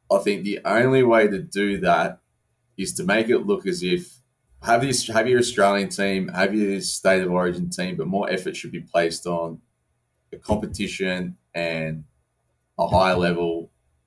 [0.09, 2.21] I think the only way to do that
[2.77, 4.19] is to make it look as if
[4.63, 8.55] have your have your Australian team, have your state of origin team, but more effort
[8.55, 9.59] should be placed on
[10.31, 12.05] the competition and
[12.79, 13.54] a higher level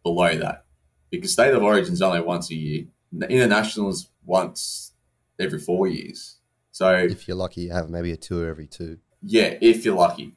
[0.03, 0.65] below that.
[1.11, 2.85] Because state of origin is only once a year.
[3.29, 4.93] Internationals once
[5.39, 6.37] every four years.
[6.71, 8.99] So If you're lucky, you have maybe a tour every two.
[9.23, 10.35] yeah, if you're lucky.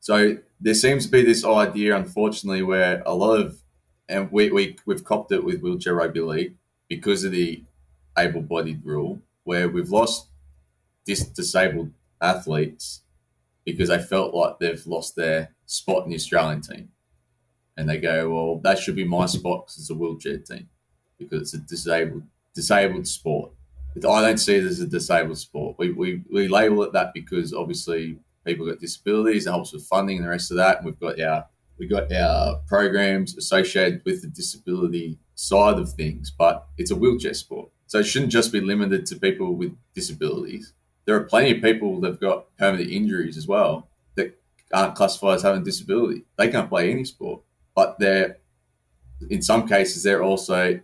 [0.00, 3.60] So there seems to be this idea, unfortunately, where a lot of,
[4.08, 6.54] and we, we, we've copped it with wheelchair rugby league
[6.88, 7.64] because of the
[8.16, 10.28] able bodied rule, where we've lost
[11.04, 13.02] dis- disabled athletes
[13.64, 16.88] because they felt like they've lost their spot in the Australian team.
[17.80, 20.68] And they go, well, that should be my spot because it's a wheelchair team
[21.18, 22.22] because it's a disabled
[22.54, 23.52] disabled sport.
[23.96, 25.76] I don't see it as a disabled sport.
[25.78, 29.46] We, we, we label it that because obviously people got disabilities.
[29.46, 30.78] It helps with funding and the rest of that.
[30.78, 31.46] And we've got our
[31.78, 37.32] we got our programs associated with the disability side of things, but it's a wheelchair
[37.32, 37.70] sport.
[37.86, 40.74] So it shouldn't just be limited to people with disabilities.
[41.06, 44.38] There are plenty of people that've got permanent injuries as well that
[44.74, 46.24] aren't classified as having a disability.
[46.36, 47.40] They can't play any sport,
[47.74, 48.38] but they're
[49.28, 50.80] in some cases they're also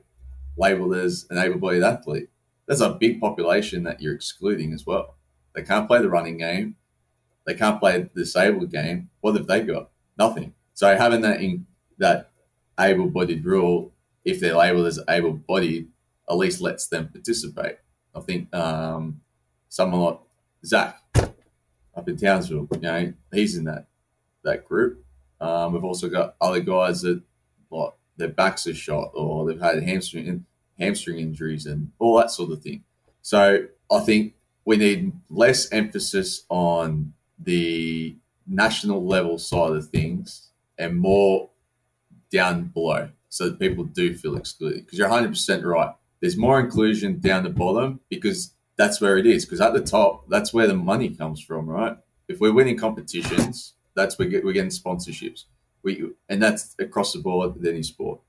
[0.57, 2.29] labeled as an able-bodied athlete.
[2.67, 5.17] There's a big population that you're excluding as well.
[5.55, 6.77] They can't play the running game.
[7.47, 9.09] They can't play the disabled game.
[9.21, 9.91] What have they got?
[10.19, 10.53] Nothing.
[10.75, 11.67] So having that in
[11.99, 12.31] that
[12.79, 13.93] able-bodied rule,
[14.25, 15.89] if they're labeled as able-bodied,
[16.29, 17.79] at least lets them participate.
[18.15, 19.21] I think um,
[19.69, 20.19] someone like
[20.65, 23.87] Zach up in Townsville, you know, he's in that
[24.43, 25.06] that group.
[25.41, 27.23] Um, we've also got other guys that
[27.71, 30.45] like their backs are shot or they've had hamstring
[30.79, 32.85] hamstring injuries and all that sort of thing.
[33.23, 40.99] So I think we need less emphasis on the national level side of things and
[40.99, 41.51] more
[42.31, 44.85] down below so that people do feel excluded.
[44.85, 45.95] Because you're 100% right.
[46.21, 49.45] There's more inclusion down the bottom because that's where it is.
[49.45, 51.97] Because at the top, that's where the money comes from, right?
[52.29, 55.45] If we're winning competitions, that's where we're getting sponsorships.
[55.83, 58.21] We and that's across the board with any sport.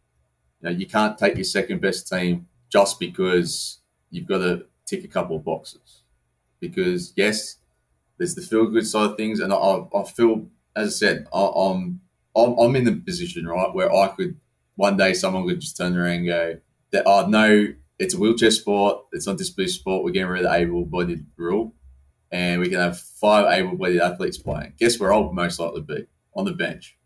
[0.61, 5.03] You know, you can't take your second best team just because you've got to tick
[5.03, 6.01] a couple of boxes.
[6.59, 7.57] Because yes,
[8.17, 11.39] there's the feel good side of things, and I, I feel, as I said, I,
[11.39, 12.01] I'm,
[12.35, 14.37] I'm in the position right where I could
[14.75, 16.57] one day someone could just turn around and go,
[16.91, 17.67] that oh no,
[17.99, 20.03] it's a wheelchair sport, it's not disability sport.
[20.03, 21.73] We're getting rid of the able-bodied rule,
[22.31, 24.73] and we can have five able-bodied athletes playing.
[24.77, 26.97] Guess where I'll most likely be on the bench,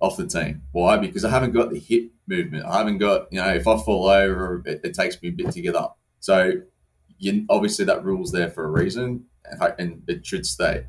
[0.00, 0.62] off the team.
[0.72, 0.96] Why?
[0.96, 2.64] Because I haven't got the hip movement.
[2.64, 5.50] I haven't got you know if I fall over, it, it takes me a bit
[5.52, 5.98] to get up.
[6.20, 6.52] So
[7.18, 9.24] you, obviously that rule's there for a reason,
[9.78, 10.86] and, it should stay.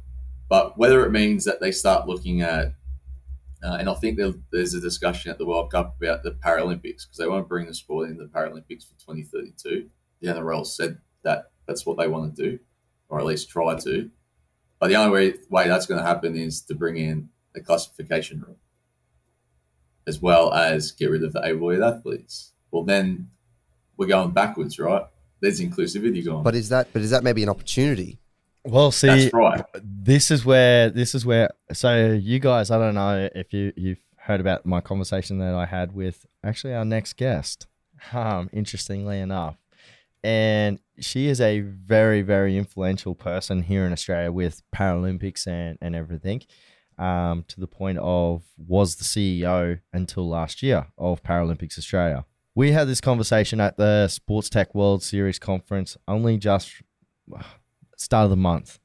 [0.49, 2.73] But whether it means that they start looking at
[3.63, 7.03] uh, and I think there, there's a discussion at the World Cup about the Paralympics
[7.03, 9.89] because they want to bring the sport into the Paralympics for 2032.
[10.19, 12.59] The NRL said that that's what they want to do,
[13.13, 14.09] or at least try to.
[14.79, 18.41] But the only way, way that's going to happen is to bring in the classification
[18.41, 18.57] rule,
[20.07, 22.53] as well as get rid of the able-bodied athletes.
[22.71, 23.29] Well, then
[23.97, 25.05] we're going backwards, right?
[25.41, 26.41] There's inclusivity gone.
[26.41, 28.19] But is that but is that maybe an opportunity?
[28.65, 29.63] Well, see, that's right.
[29.83, 33.99] this is where this is where so you guys i don't know if you you've
[34.15, 37.67] heard about my conversation that i had with actually our next guest
[38.13, 39.57] um interestingly enough
[40.23, 45.95] and she is a very very influential person here in australia with paralympics and and
[45.95, 46.41] everything
[46.99, 52.25] um to the point of was the ceo until last year of paralympics australia
[52.55, 56.81] we had this conversation at the sports tech world series conference only just
[57.97, 58.79] start of the month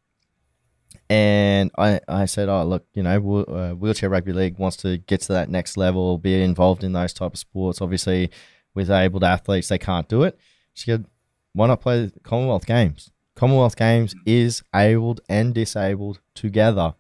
[1.11, 5.23] And I, I said, oh look, you know, uh, wheelchair rugby league wants to get
[5.23, 7.81] to that next level, be involved in those type of sports.
[7.81, 8.31] Obviously,
[8.75, 10.39] with abled athletes, they can't do it.
[10.75, 11.07] She said,
[11.59, 13.11] why not play the Commonwealth Games?
[13.35, 16.95] Commonwealth Games is abled and disabled together.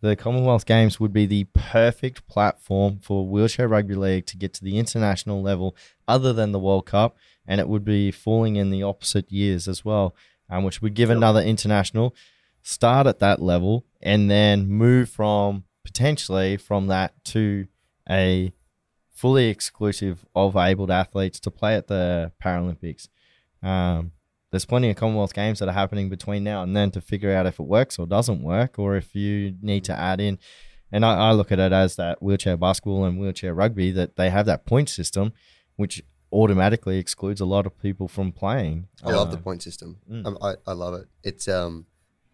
[0.00, 4.64] The Commonwealth Games would be the perfect platform for wheelchair rugby league to get to
[4.64, 5.76] the international level,
[6.08, 7.16] other than the World Cup,
[7.46, 10.16] and it would be falling in the opposite years as well,
[10.50, 12.16] um, which would give another international
[12.62, 17.68] start at that level and then move from potentially from that to
[18.10, 18.52] a
[19.12, 23.06] fully exclusive of abled athletes to play at the Paralympics.
[23.64, 24.12] Um,
[24.50, 27.46] there's plenty of Commonwealth Games that are happening between now and then to figure out
[27.46, 30.38] if it works or doesn't work, or if you need to add in.
[30.92, 34.30] And I, I look at it as that wheelchair basketball and wheelchair rugby that they
[34.30, 35.32] have that point system,
[35.74, 38.86] which automatically excludes a lot of people from playing.
[39.02, 39.98] I love the Uh, point system.
[40.08, 40.26] Mm.
[40.26, 41.08] Um, I, I love it.
[41.24, 41.86] It's um,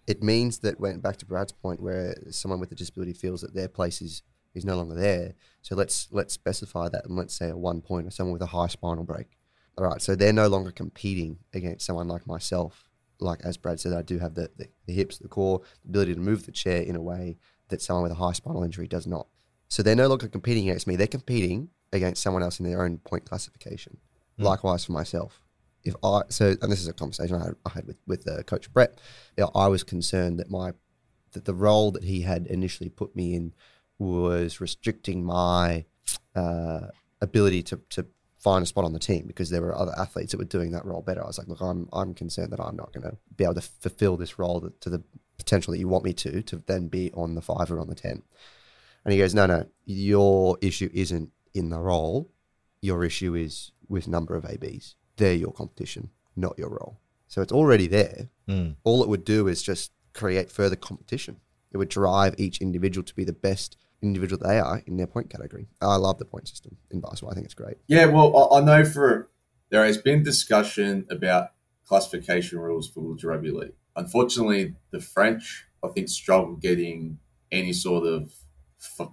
[0.07, 3.55] it means that when back to Brad's point, where someone with a disability feels that
[3.55, 4.23] their place is
[4.55, 5.35] is no longer there.
[5.63, 8.47] So let's let's specify that, and let's say a one point or someone with a
[8.47, 9.39] high spinal break.
[9.81, 12.85] All right, so they're no longer competing against someone like myself.
[13.19, 16.15] Like as Brad said, I do have the, the, the hips, the core, the ability
[16.15, 19.07] to move the chair in a way that someone with a high spinal injury does
[19.07, 19.27] not.
[19.69, 20.97] So they're no longer competing against me.
[20.97, 23.97] They're competing against someone else in their own point classification.
[24.39, 24.45] Mm.
[24.45, 25.41] Likewise for myself
[25.85, 28.43] if I so and this is a conversation I had, I had with with uh,
[28.43, 29.01] Coach Brett,
[29.37, 30.73] you know, I was concerned that my
[31.33, 33.53] that the role that he had initially put me in
[33.99, 35.85] was restricting my
[36.35, 36.89] uh,
[37.21, 38.07] ability to to
[38.43, 40.85] find a spot on the team because there were other athletes that were doing that
[40.85, 41.23] role better.
[41.23, 43.61] I was like, look, I'm I'm concerned that I'm not going to be able to
[43.61, 45.03] fulfill this role that, to the
[45.39, 47.95] potential that you want me to to then be on the five or on the
[47.95, 48.23] ten.
[49.05, 52.31] And he goes, no, no, your issue isn't in the role.
[52.83, 56.99] Your issue is with number of ABs they're your competition, not your role.
[57.29, 58.31] So it's already there.
[58.49, 58.77] Mm.
[58.83, 61.37] All it would do is just create further competition.
[61.71, 65.31] It would drive each individual to be the best individual they are in their point
[65.31, 65.67] category.
[65.81, 67.33] I love the point system in basketball.
[67.33, 67.77] I think it's great.
[67.87, 69.29] Yeah, well, I, know for
[69.71, 71.53] there has been discussion about
[71.87, 73.75] classification rules for wheelchair rugby league.
[73.97, 77.19] Unfortunately, the French, I think, struggle getting
[77.51, 78.33] any sort of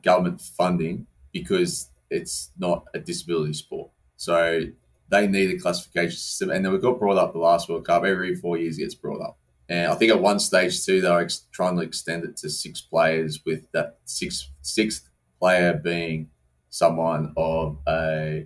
[0.04, 3.92] government funding because it's not a disability sport.
[4.16, 4.62] So
[5.10, 8.04] they need a classification system, and then we got brought up the last World Cup.
[8.04, 9.38] Every four years, it gets brought up,
[9.70, 12.50] and I think at one stage too, they were ex- trying to extend it to
[12.50, 15.10] six players, with that six sixth
[15.40, 16.30] player being
[16.70, 18.46] someone of a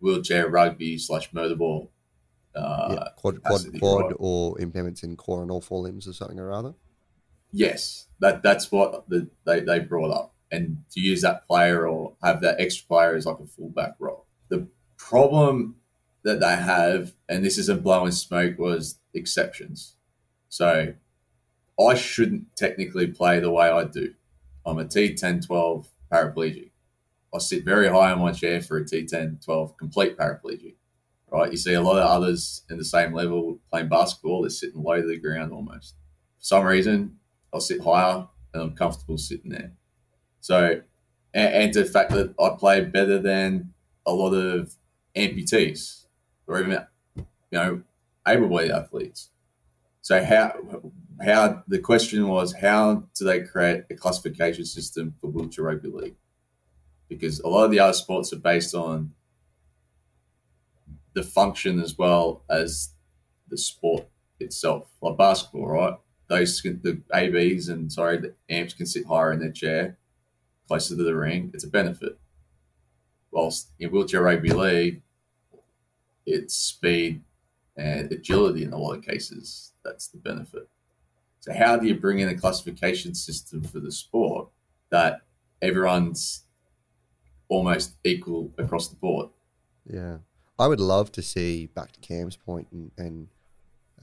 [0.00, 1.88] wheelchair rugby slash murderball.
[2.54, 6.38] Uh, yeah, quad, quad, quad or impairments in core and all four limbs or something
[6.38, 6.74] or other.
[7.52, 12.16] Yes, that that's what the, they they brought up, and to use that player or
[12.22, 14.26] have that extra player as like a fullback role.
[14.48, 15.76] The problem
[16.24, 19.95] that they have, and this isn't blowing smoke, was exceptions.
[20.56, 20.94] So
[21.78, 24.14] I shouldn't technically play the way I do.
[24.64, 26.70] I'm a T10 12 paraplegic.
[27.34, 30.76] I sit very high on my chair for a T10 12 complete paraplegic.
[31.30, 31.50] Right?
[31.50, 34.98] You see a lot of others in the same level playing basketball, they're sitting low
[34.98, 35.96] to the ground almost.
[36.38, 37.18] For some reason,
[37.52, 39.72] I'll sit higher and I'm comfortable sitting there.
[40.40, 40.80] So,
[41.34, 43.74] and, and the fact that I play better than
[44.06, 44.74] a lot of
[45.14, 46.06] amputees
[46.46, 46.82] or even,
[47.14, 47.82] you know,
[48.26, 49.28] able-bodied athletes.
[50.06, 50.54] So how
[51.20, 56.14] how the question was how do they create a classification system for wheelchair rugby league?
[57.08, 59.14] Because a lot of the other sports are based on
[61.14, 62.90] the function as well as
[63.48, 64.06] the sport
[64.38, 65.94] itself, like basketball, right?
[66.28, 69.98] Those the ABs and sorry, the amps can sit higher in their chair,
[70.68, 71.50] closer to the ring.
[71.52, 72.16] It's a benefit.
[73.32, 75.02] Whilst in wheelchair rugby league,
[76.24, 77.24] it's speed
[77.76, 79.72] and agility in a lot of cases.
[79.84, 80.68] That's the benefit.
[81.40, 84.48] So, how do you bring in a classification system for the sport
[84.90, 85.22] that
[85.62, 86.44] everyone's
[87.48, 89.28] almost equal across the board?
[89.84, 90.18] Yeah,
[90.58, 93.28] I would love to see back to Cam's point and, and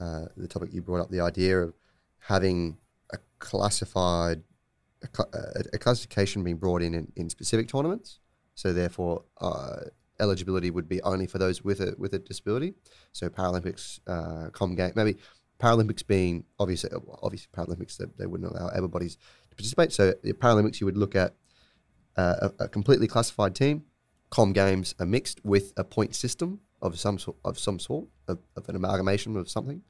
[0.00, 1.74] uh, the topic you brought up, the idea of
[2.20, 2.78] having
[3.12, 4.42] a classified
[5.72, 8.20] a, classification being brought in, in in specific tournaments.
[8.54, 9.80] So therefore, uh,
[10.20, 12.74] eligibility would be only for those with a with a disability.
[13.12, 15.16] So Paralympics, uh, Com Game, maybe
[15.60, 16.90] Paralympics being obviously
[17.22, 19.16] obviously Paralympics they, they wouldn't allow able bodies
[19.50, 19.92] to participate.
[19.92, 21.34] So the Paralympics you would look at
[22.16, 23.84] uh, a, a completely classified team.
[24.30, 28.38] Com games are mixed with a point system of some sort of some sort of,
[28.56, 29.82] of an amalgamation of something,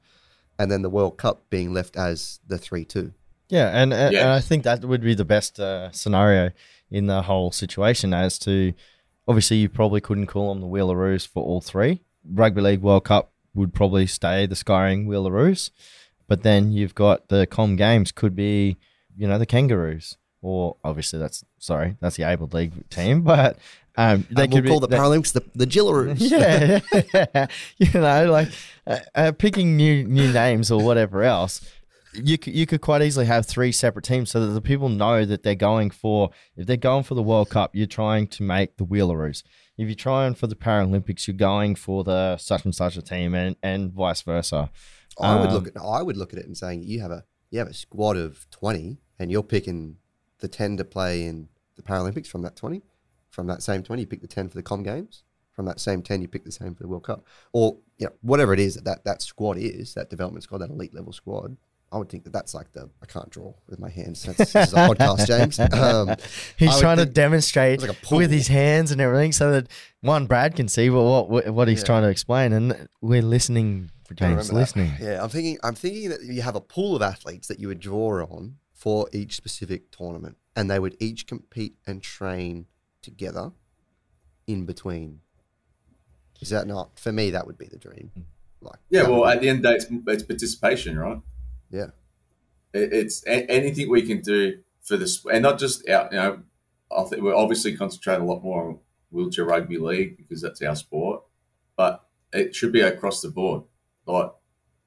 [0.59, 3.13] and then the World Cup being left as the three two.
[3.49, 4.21] Yeah, and, and, Yeah.
[4.21, 6.51] and I think that would be the best uh, scenario
[6.89, 8.13] in the whole situation.
[8.13, 8.73] As to,
[9.27, 12.01] obviously, you probably couldn't call them the Wheelaroos for all three.
[12.27, 15.71] Rugby League World Cup would probably stay the Skyring Wheelaroos,
[16.27, 18.77] but then you've got the Com Games could be
[19.17, 23.57] you know, the Kangaroos, or obviously that's sorry, that's the Able League team, but
[23.97, 26.19] um, they Uh, we'll could call be, the Paralympics the, the Gillaroos.
[27.23, 27.47] yeah,
[27.77, 28.49] you know, like
[28.85, 31.61] uh, uh, picking new new names or whatever else.
[32.23, 35.25] You could, you could quite easily have three separate teams so that the people know
[35.25, 38.77] that they're going for if they're going for the World Cup, you're trying to make
[38.77, 39.43] the Wheelaroos.
[39.77, 43.35] If you're trying for the Paralympics, you're going for the such and such a team,
[43.35, 44.71] and, and vice versa.
[45.19, 47.25] I would Um, look at I would look at it and saying you have a
[47.49, 49.97] you have a squad of twenty and you're picking
[50.39, 52.83] the ten to play in the Paralympics from that twenty.
[53.29, 55.23] From that same twenty, you pick the ten for the Com Games.
[55.51, 57.25] From that same ten, you pick the same for the World Cup.
[57.53, 60.69] Or you know, whatever it is that, that that squad is, that development squad, that
[60.69, 61.57] elite level squad.
[61.95, 64.23] I would think that that's like the I can't draw with my hands.
[64.23, 65.57] That's, this is a podcast, James.
[65.59, 66.13] Um,
[66.57, 69.69] He's trying to demonstrate like a with his hands and everything, so that
[70.01, 71.85] one Brad can see what what, what he's Yeah.
[71.85, 74.53] trying to explain, and we're listening for I James remember that.
[74.59, 74.91] listening.
[74.99, 75.57] Yeah, I'm thinking.
[75.63, 79.07] I'm thinking that you have a pool of athletes that you would draw on for
[79.13, 82.65] each specific tournament, and they would each compete and train
[83.01, 83.53] together
[84.47, 85.21] in between.
[86.41, 87.29] Is that not for me?
[87.29, 88.11] That would be the dream.
[88.61, 91.19] Like, Yeah, well, at the end of the day, it's, it's participation, right?
[91.75, 91.89] Yeah,
[92.73, 96.11] It, it's a, anything we can do for this, and not just out.
[96.11, 96.39] You know,
[96.95, 98.79] I think we're obviously concentrate a lot more on
[99.11, 101.23] wheelchair rugby league because that's our sport,
[101.77, 102.03] but
[102.33, 103.63] it should be across the board.
[104.05, 104.31] Like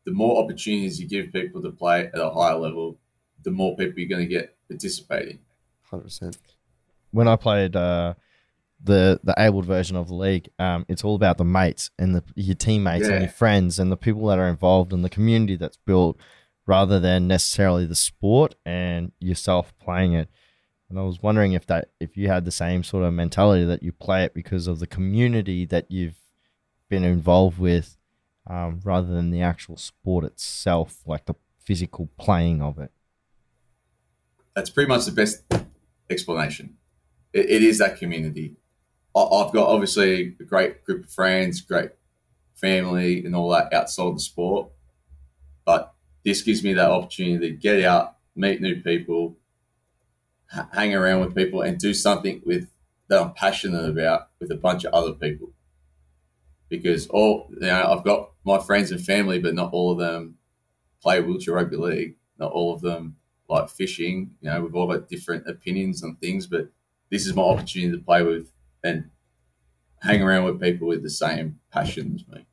[0.05, 2.99] the more opportunities you give people to play at a higher level,
[3.43, 5.39] the more people you're going to get participating.
[5.91, 6.39] hundred percent.
[7.11, 8.15] when I played uh,
[8.83, 12.23] the the abled version of the league, um, it's all about the mates and the
[12.37, 13.15] your teammates Yeah.
[13.15, 16.17] and your friends and the people that are involved and the community that's built,
[16.69, 20.29] rather than necessarily the sport and yourself playing it.
[20.91, 23.83] And I was wondering if that if you had the same sort of mentality that
[23.83, 26.19] you play it because of the community that you've
[26.91, 27.97] been involved with,
[28.47, 32.93] um, rather than the actual sport itself, like the physical playing of it.
[34.55, 35.43] That's pretty much the best
[36.11, 36.77] explanation.
[37.33, 38.57] It, it is that community.
[39.17, 41.93] I, I've got obviously a great group of friends, great
[42.57, 44.71] family, and all that outside the sport.
[46.25, 49.37] This gives me that opportunity to get out, meet new people,
[50.55, 52.69] h- hang around with people, and do something with
[53.09, 55.53] that I'm passionate about with a bunch of other people.
[56.69, 60.37] Because all you know, I've got my friends and family, but not all of them
[61.03, 62.17] play wheelchair rugby league.
[62.39, 63.17] Not all of them
[63.49, 64.33] like fishing.
[64.41, 66.69] You know, we've all got different opinions on things, but
[67.11, 68.53] this is my opportunity to play with
[68.85, 69.11] and
[70.03, 72.47] hang around with people with the same passion as me.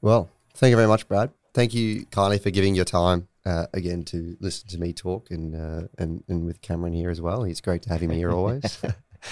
[0.00, 1.30] Well, thank you very much, Brad.
[1.54, 5.54] Thank you kindly for giving your time uh, again to listen to me talk and
[5.54, 7.44] uh, and and with Cameron here as well.
[7.44, 8.78] It's great to have him here always.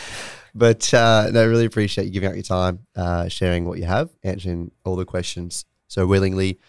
[0.54, 3.84] but uh, no, I really appreciate you giving up your time, uh, sharing what you
[3.84, 6.60] have, answering all the questions so willingly,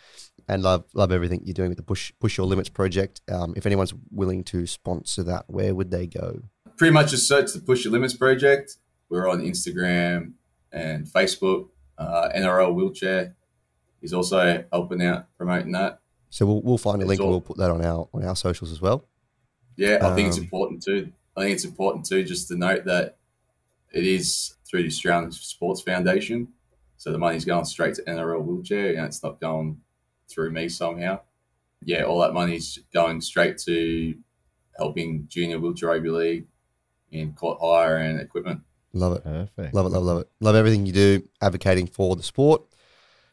[0.48, 3.22] and love love everything you're doing with the Push Push Your Limits project.
[3.30, 6.44] Um, if anyone's willing to sponsor that, where would they go?
[6.78, 8.78] Pretty much just search the Push Your Limits project.
[9.10, 10.34] We're on Instagram
[10.72, 11.70] and Facebook.
[11.98, 13.36] Uh, NRL Wheelchair
[14.02, 16.00] is also helping out promoting that.
[16.30, 18.36] So we'll, we'll find a It's link and we'll put that on our on our
[18.36, 19.06] socials as well.
[19.76, 21.12] Yeah, I think it's Um, important too.
[21.36, 23.18] I think it's important too just to note that
[23.94, 26.48] it is through the Australian Sports Foundation.
[26.98, 29.82] So the money's going straight to NRL wheelchair and it's not going
[30.30, 31.22] through me somehow.
[31.84, 34.16] Yeah, all that money's going straight to
[34.78, 36.48] helping junior wheelchair rugby league
[37.12, 38.62] in court hire and equipment.
[38.94, 39.24] Love it.
[39.24, 39.74] Perfect.
[39.74, 40.30] Love it, love it, love it.
[40.42, 42.62] Love everything you do, advocating for the sport,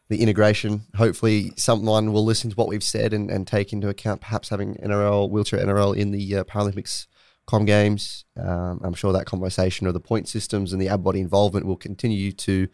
[0.09, 0.83] the integration.
[0.97, 4.75] Hopefully, someone will listen to what we've said and, and take into account perhaps having
[4.77, 7.07] NRL, wheelchair NRL in the uh, Paralympics
[7.47, 8.25] com games.
[8.37, 11.77] Um, I'm sure that conversation of the point systems and the ab body involvement will
[11.77, 12.69] continue to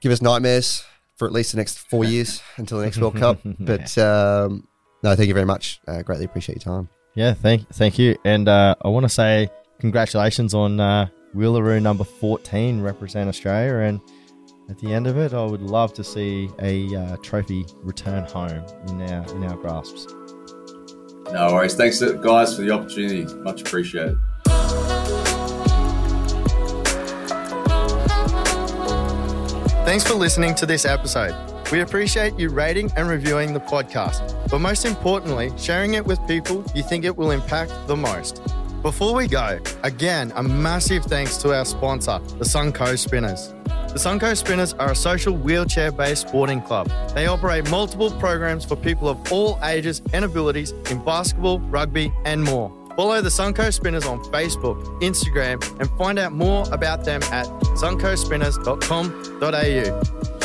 [0.00, 0.84] give us nightmares
[1.16, 3.38] for at least the next four years until the next World Cup.
[3.58, 4.66] But um,
[5.02, 5.80] no, thank you very much.
[5.86, 6.88] Uh, greatly appreciate your time.
[7.14, 8.16] Yeah, thank thank you.
[8.24, 9.48] And uh, I want to say
[9.80, 13.86] congratulations on uh, Wheelaroo number 14 represent Australia.
[13.88, 14.00] And
[14.68, 18.64] at the end of it, I would love to see a uh, trophy return home
[18.88, 20.06] in our in our grasps.
[21.32, 21.74] No worries.
[21.74, 23.24] Thanks guys for the opportunity.
[23.36, 24.18] Much appreciated.
[29.84, 31.34] Thanks for listening to this episode.
[31.72, 36.64] We appreciate you rating and reviewing the podcast, but most importantly, sharing it with people
[36.74, 38.42] you think it will impact the most.
[38.82, 43.52] Before we go, again, a massive thanks to our sponsor, the Suncoast Spinners.
[43.88, 46.88] The Suncoast Spinners are a social wheelchair based sporting club.
[47.14, 52.44] They operate multiple programs for people of all ages and abilities in basketball, rugby, and
[52.44, 52.72] more.
[52.96, 57.46] Follow the Suncoast Spinners on Facebook, Instagram, and find out more about them at
[57.78, 60.37] suncospinners.com.au.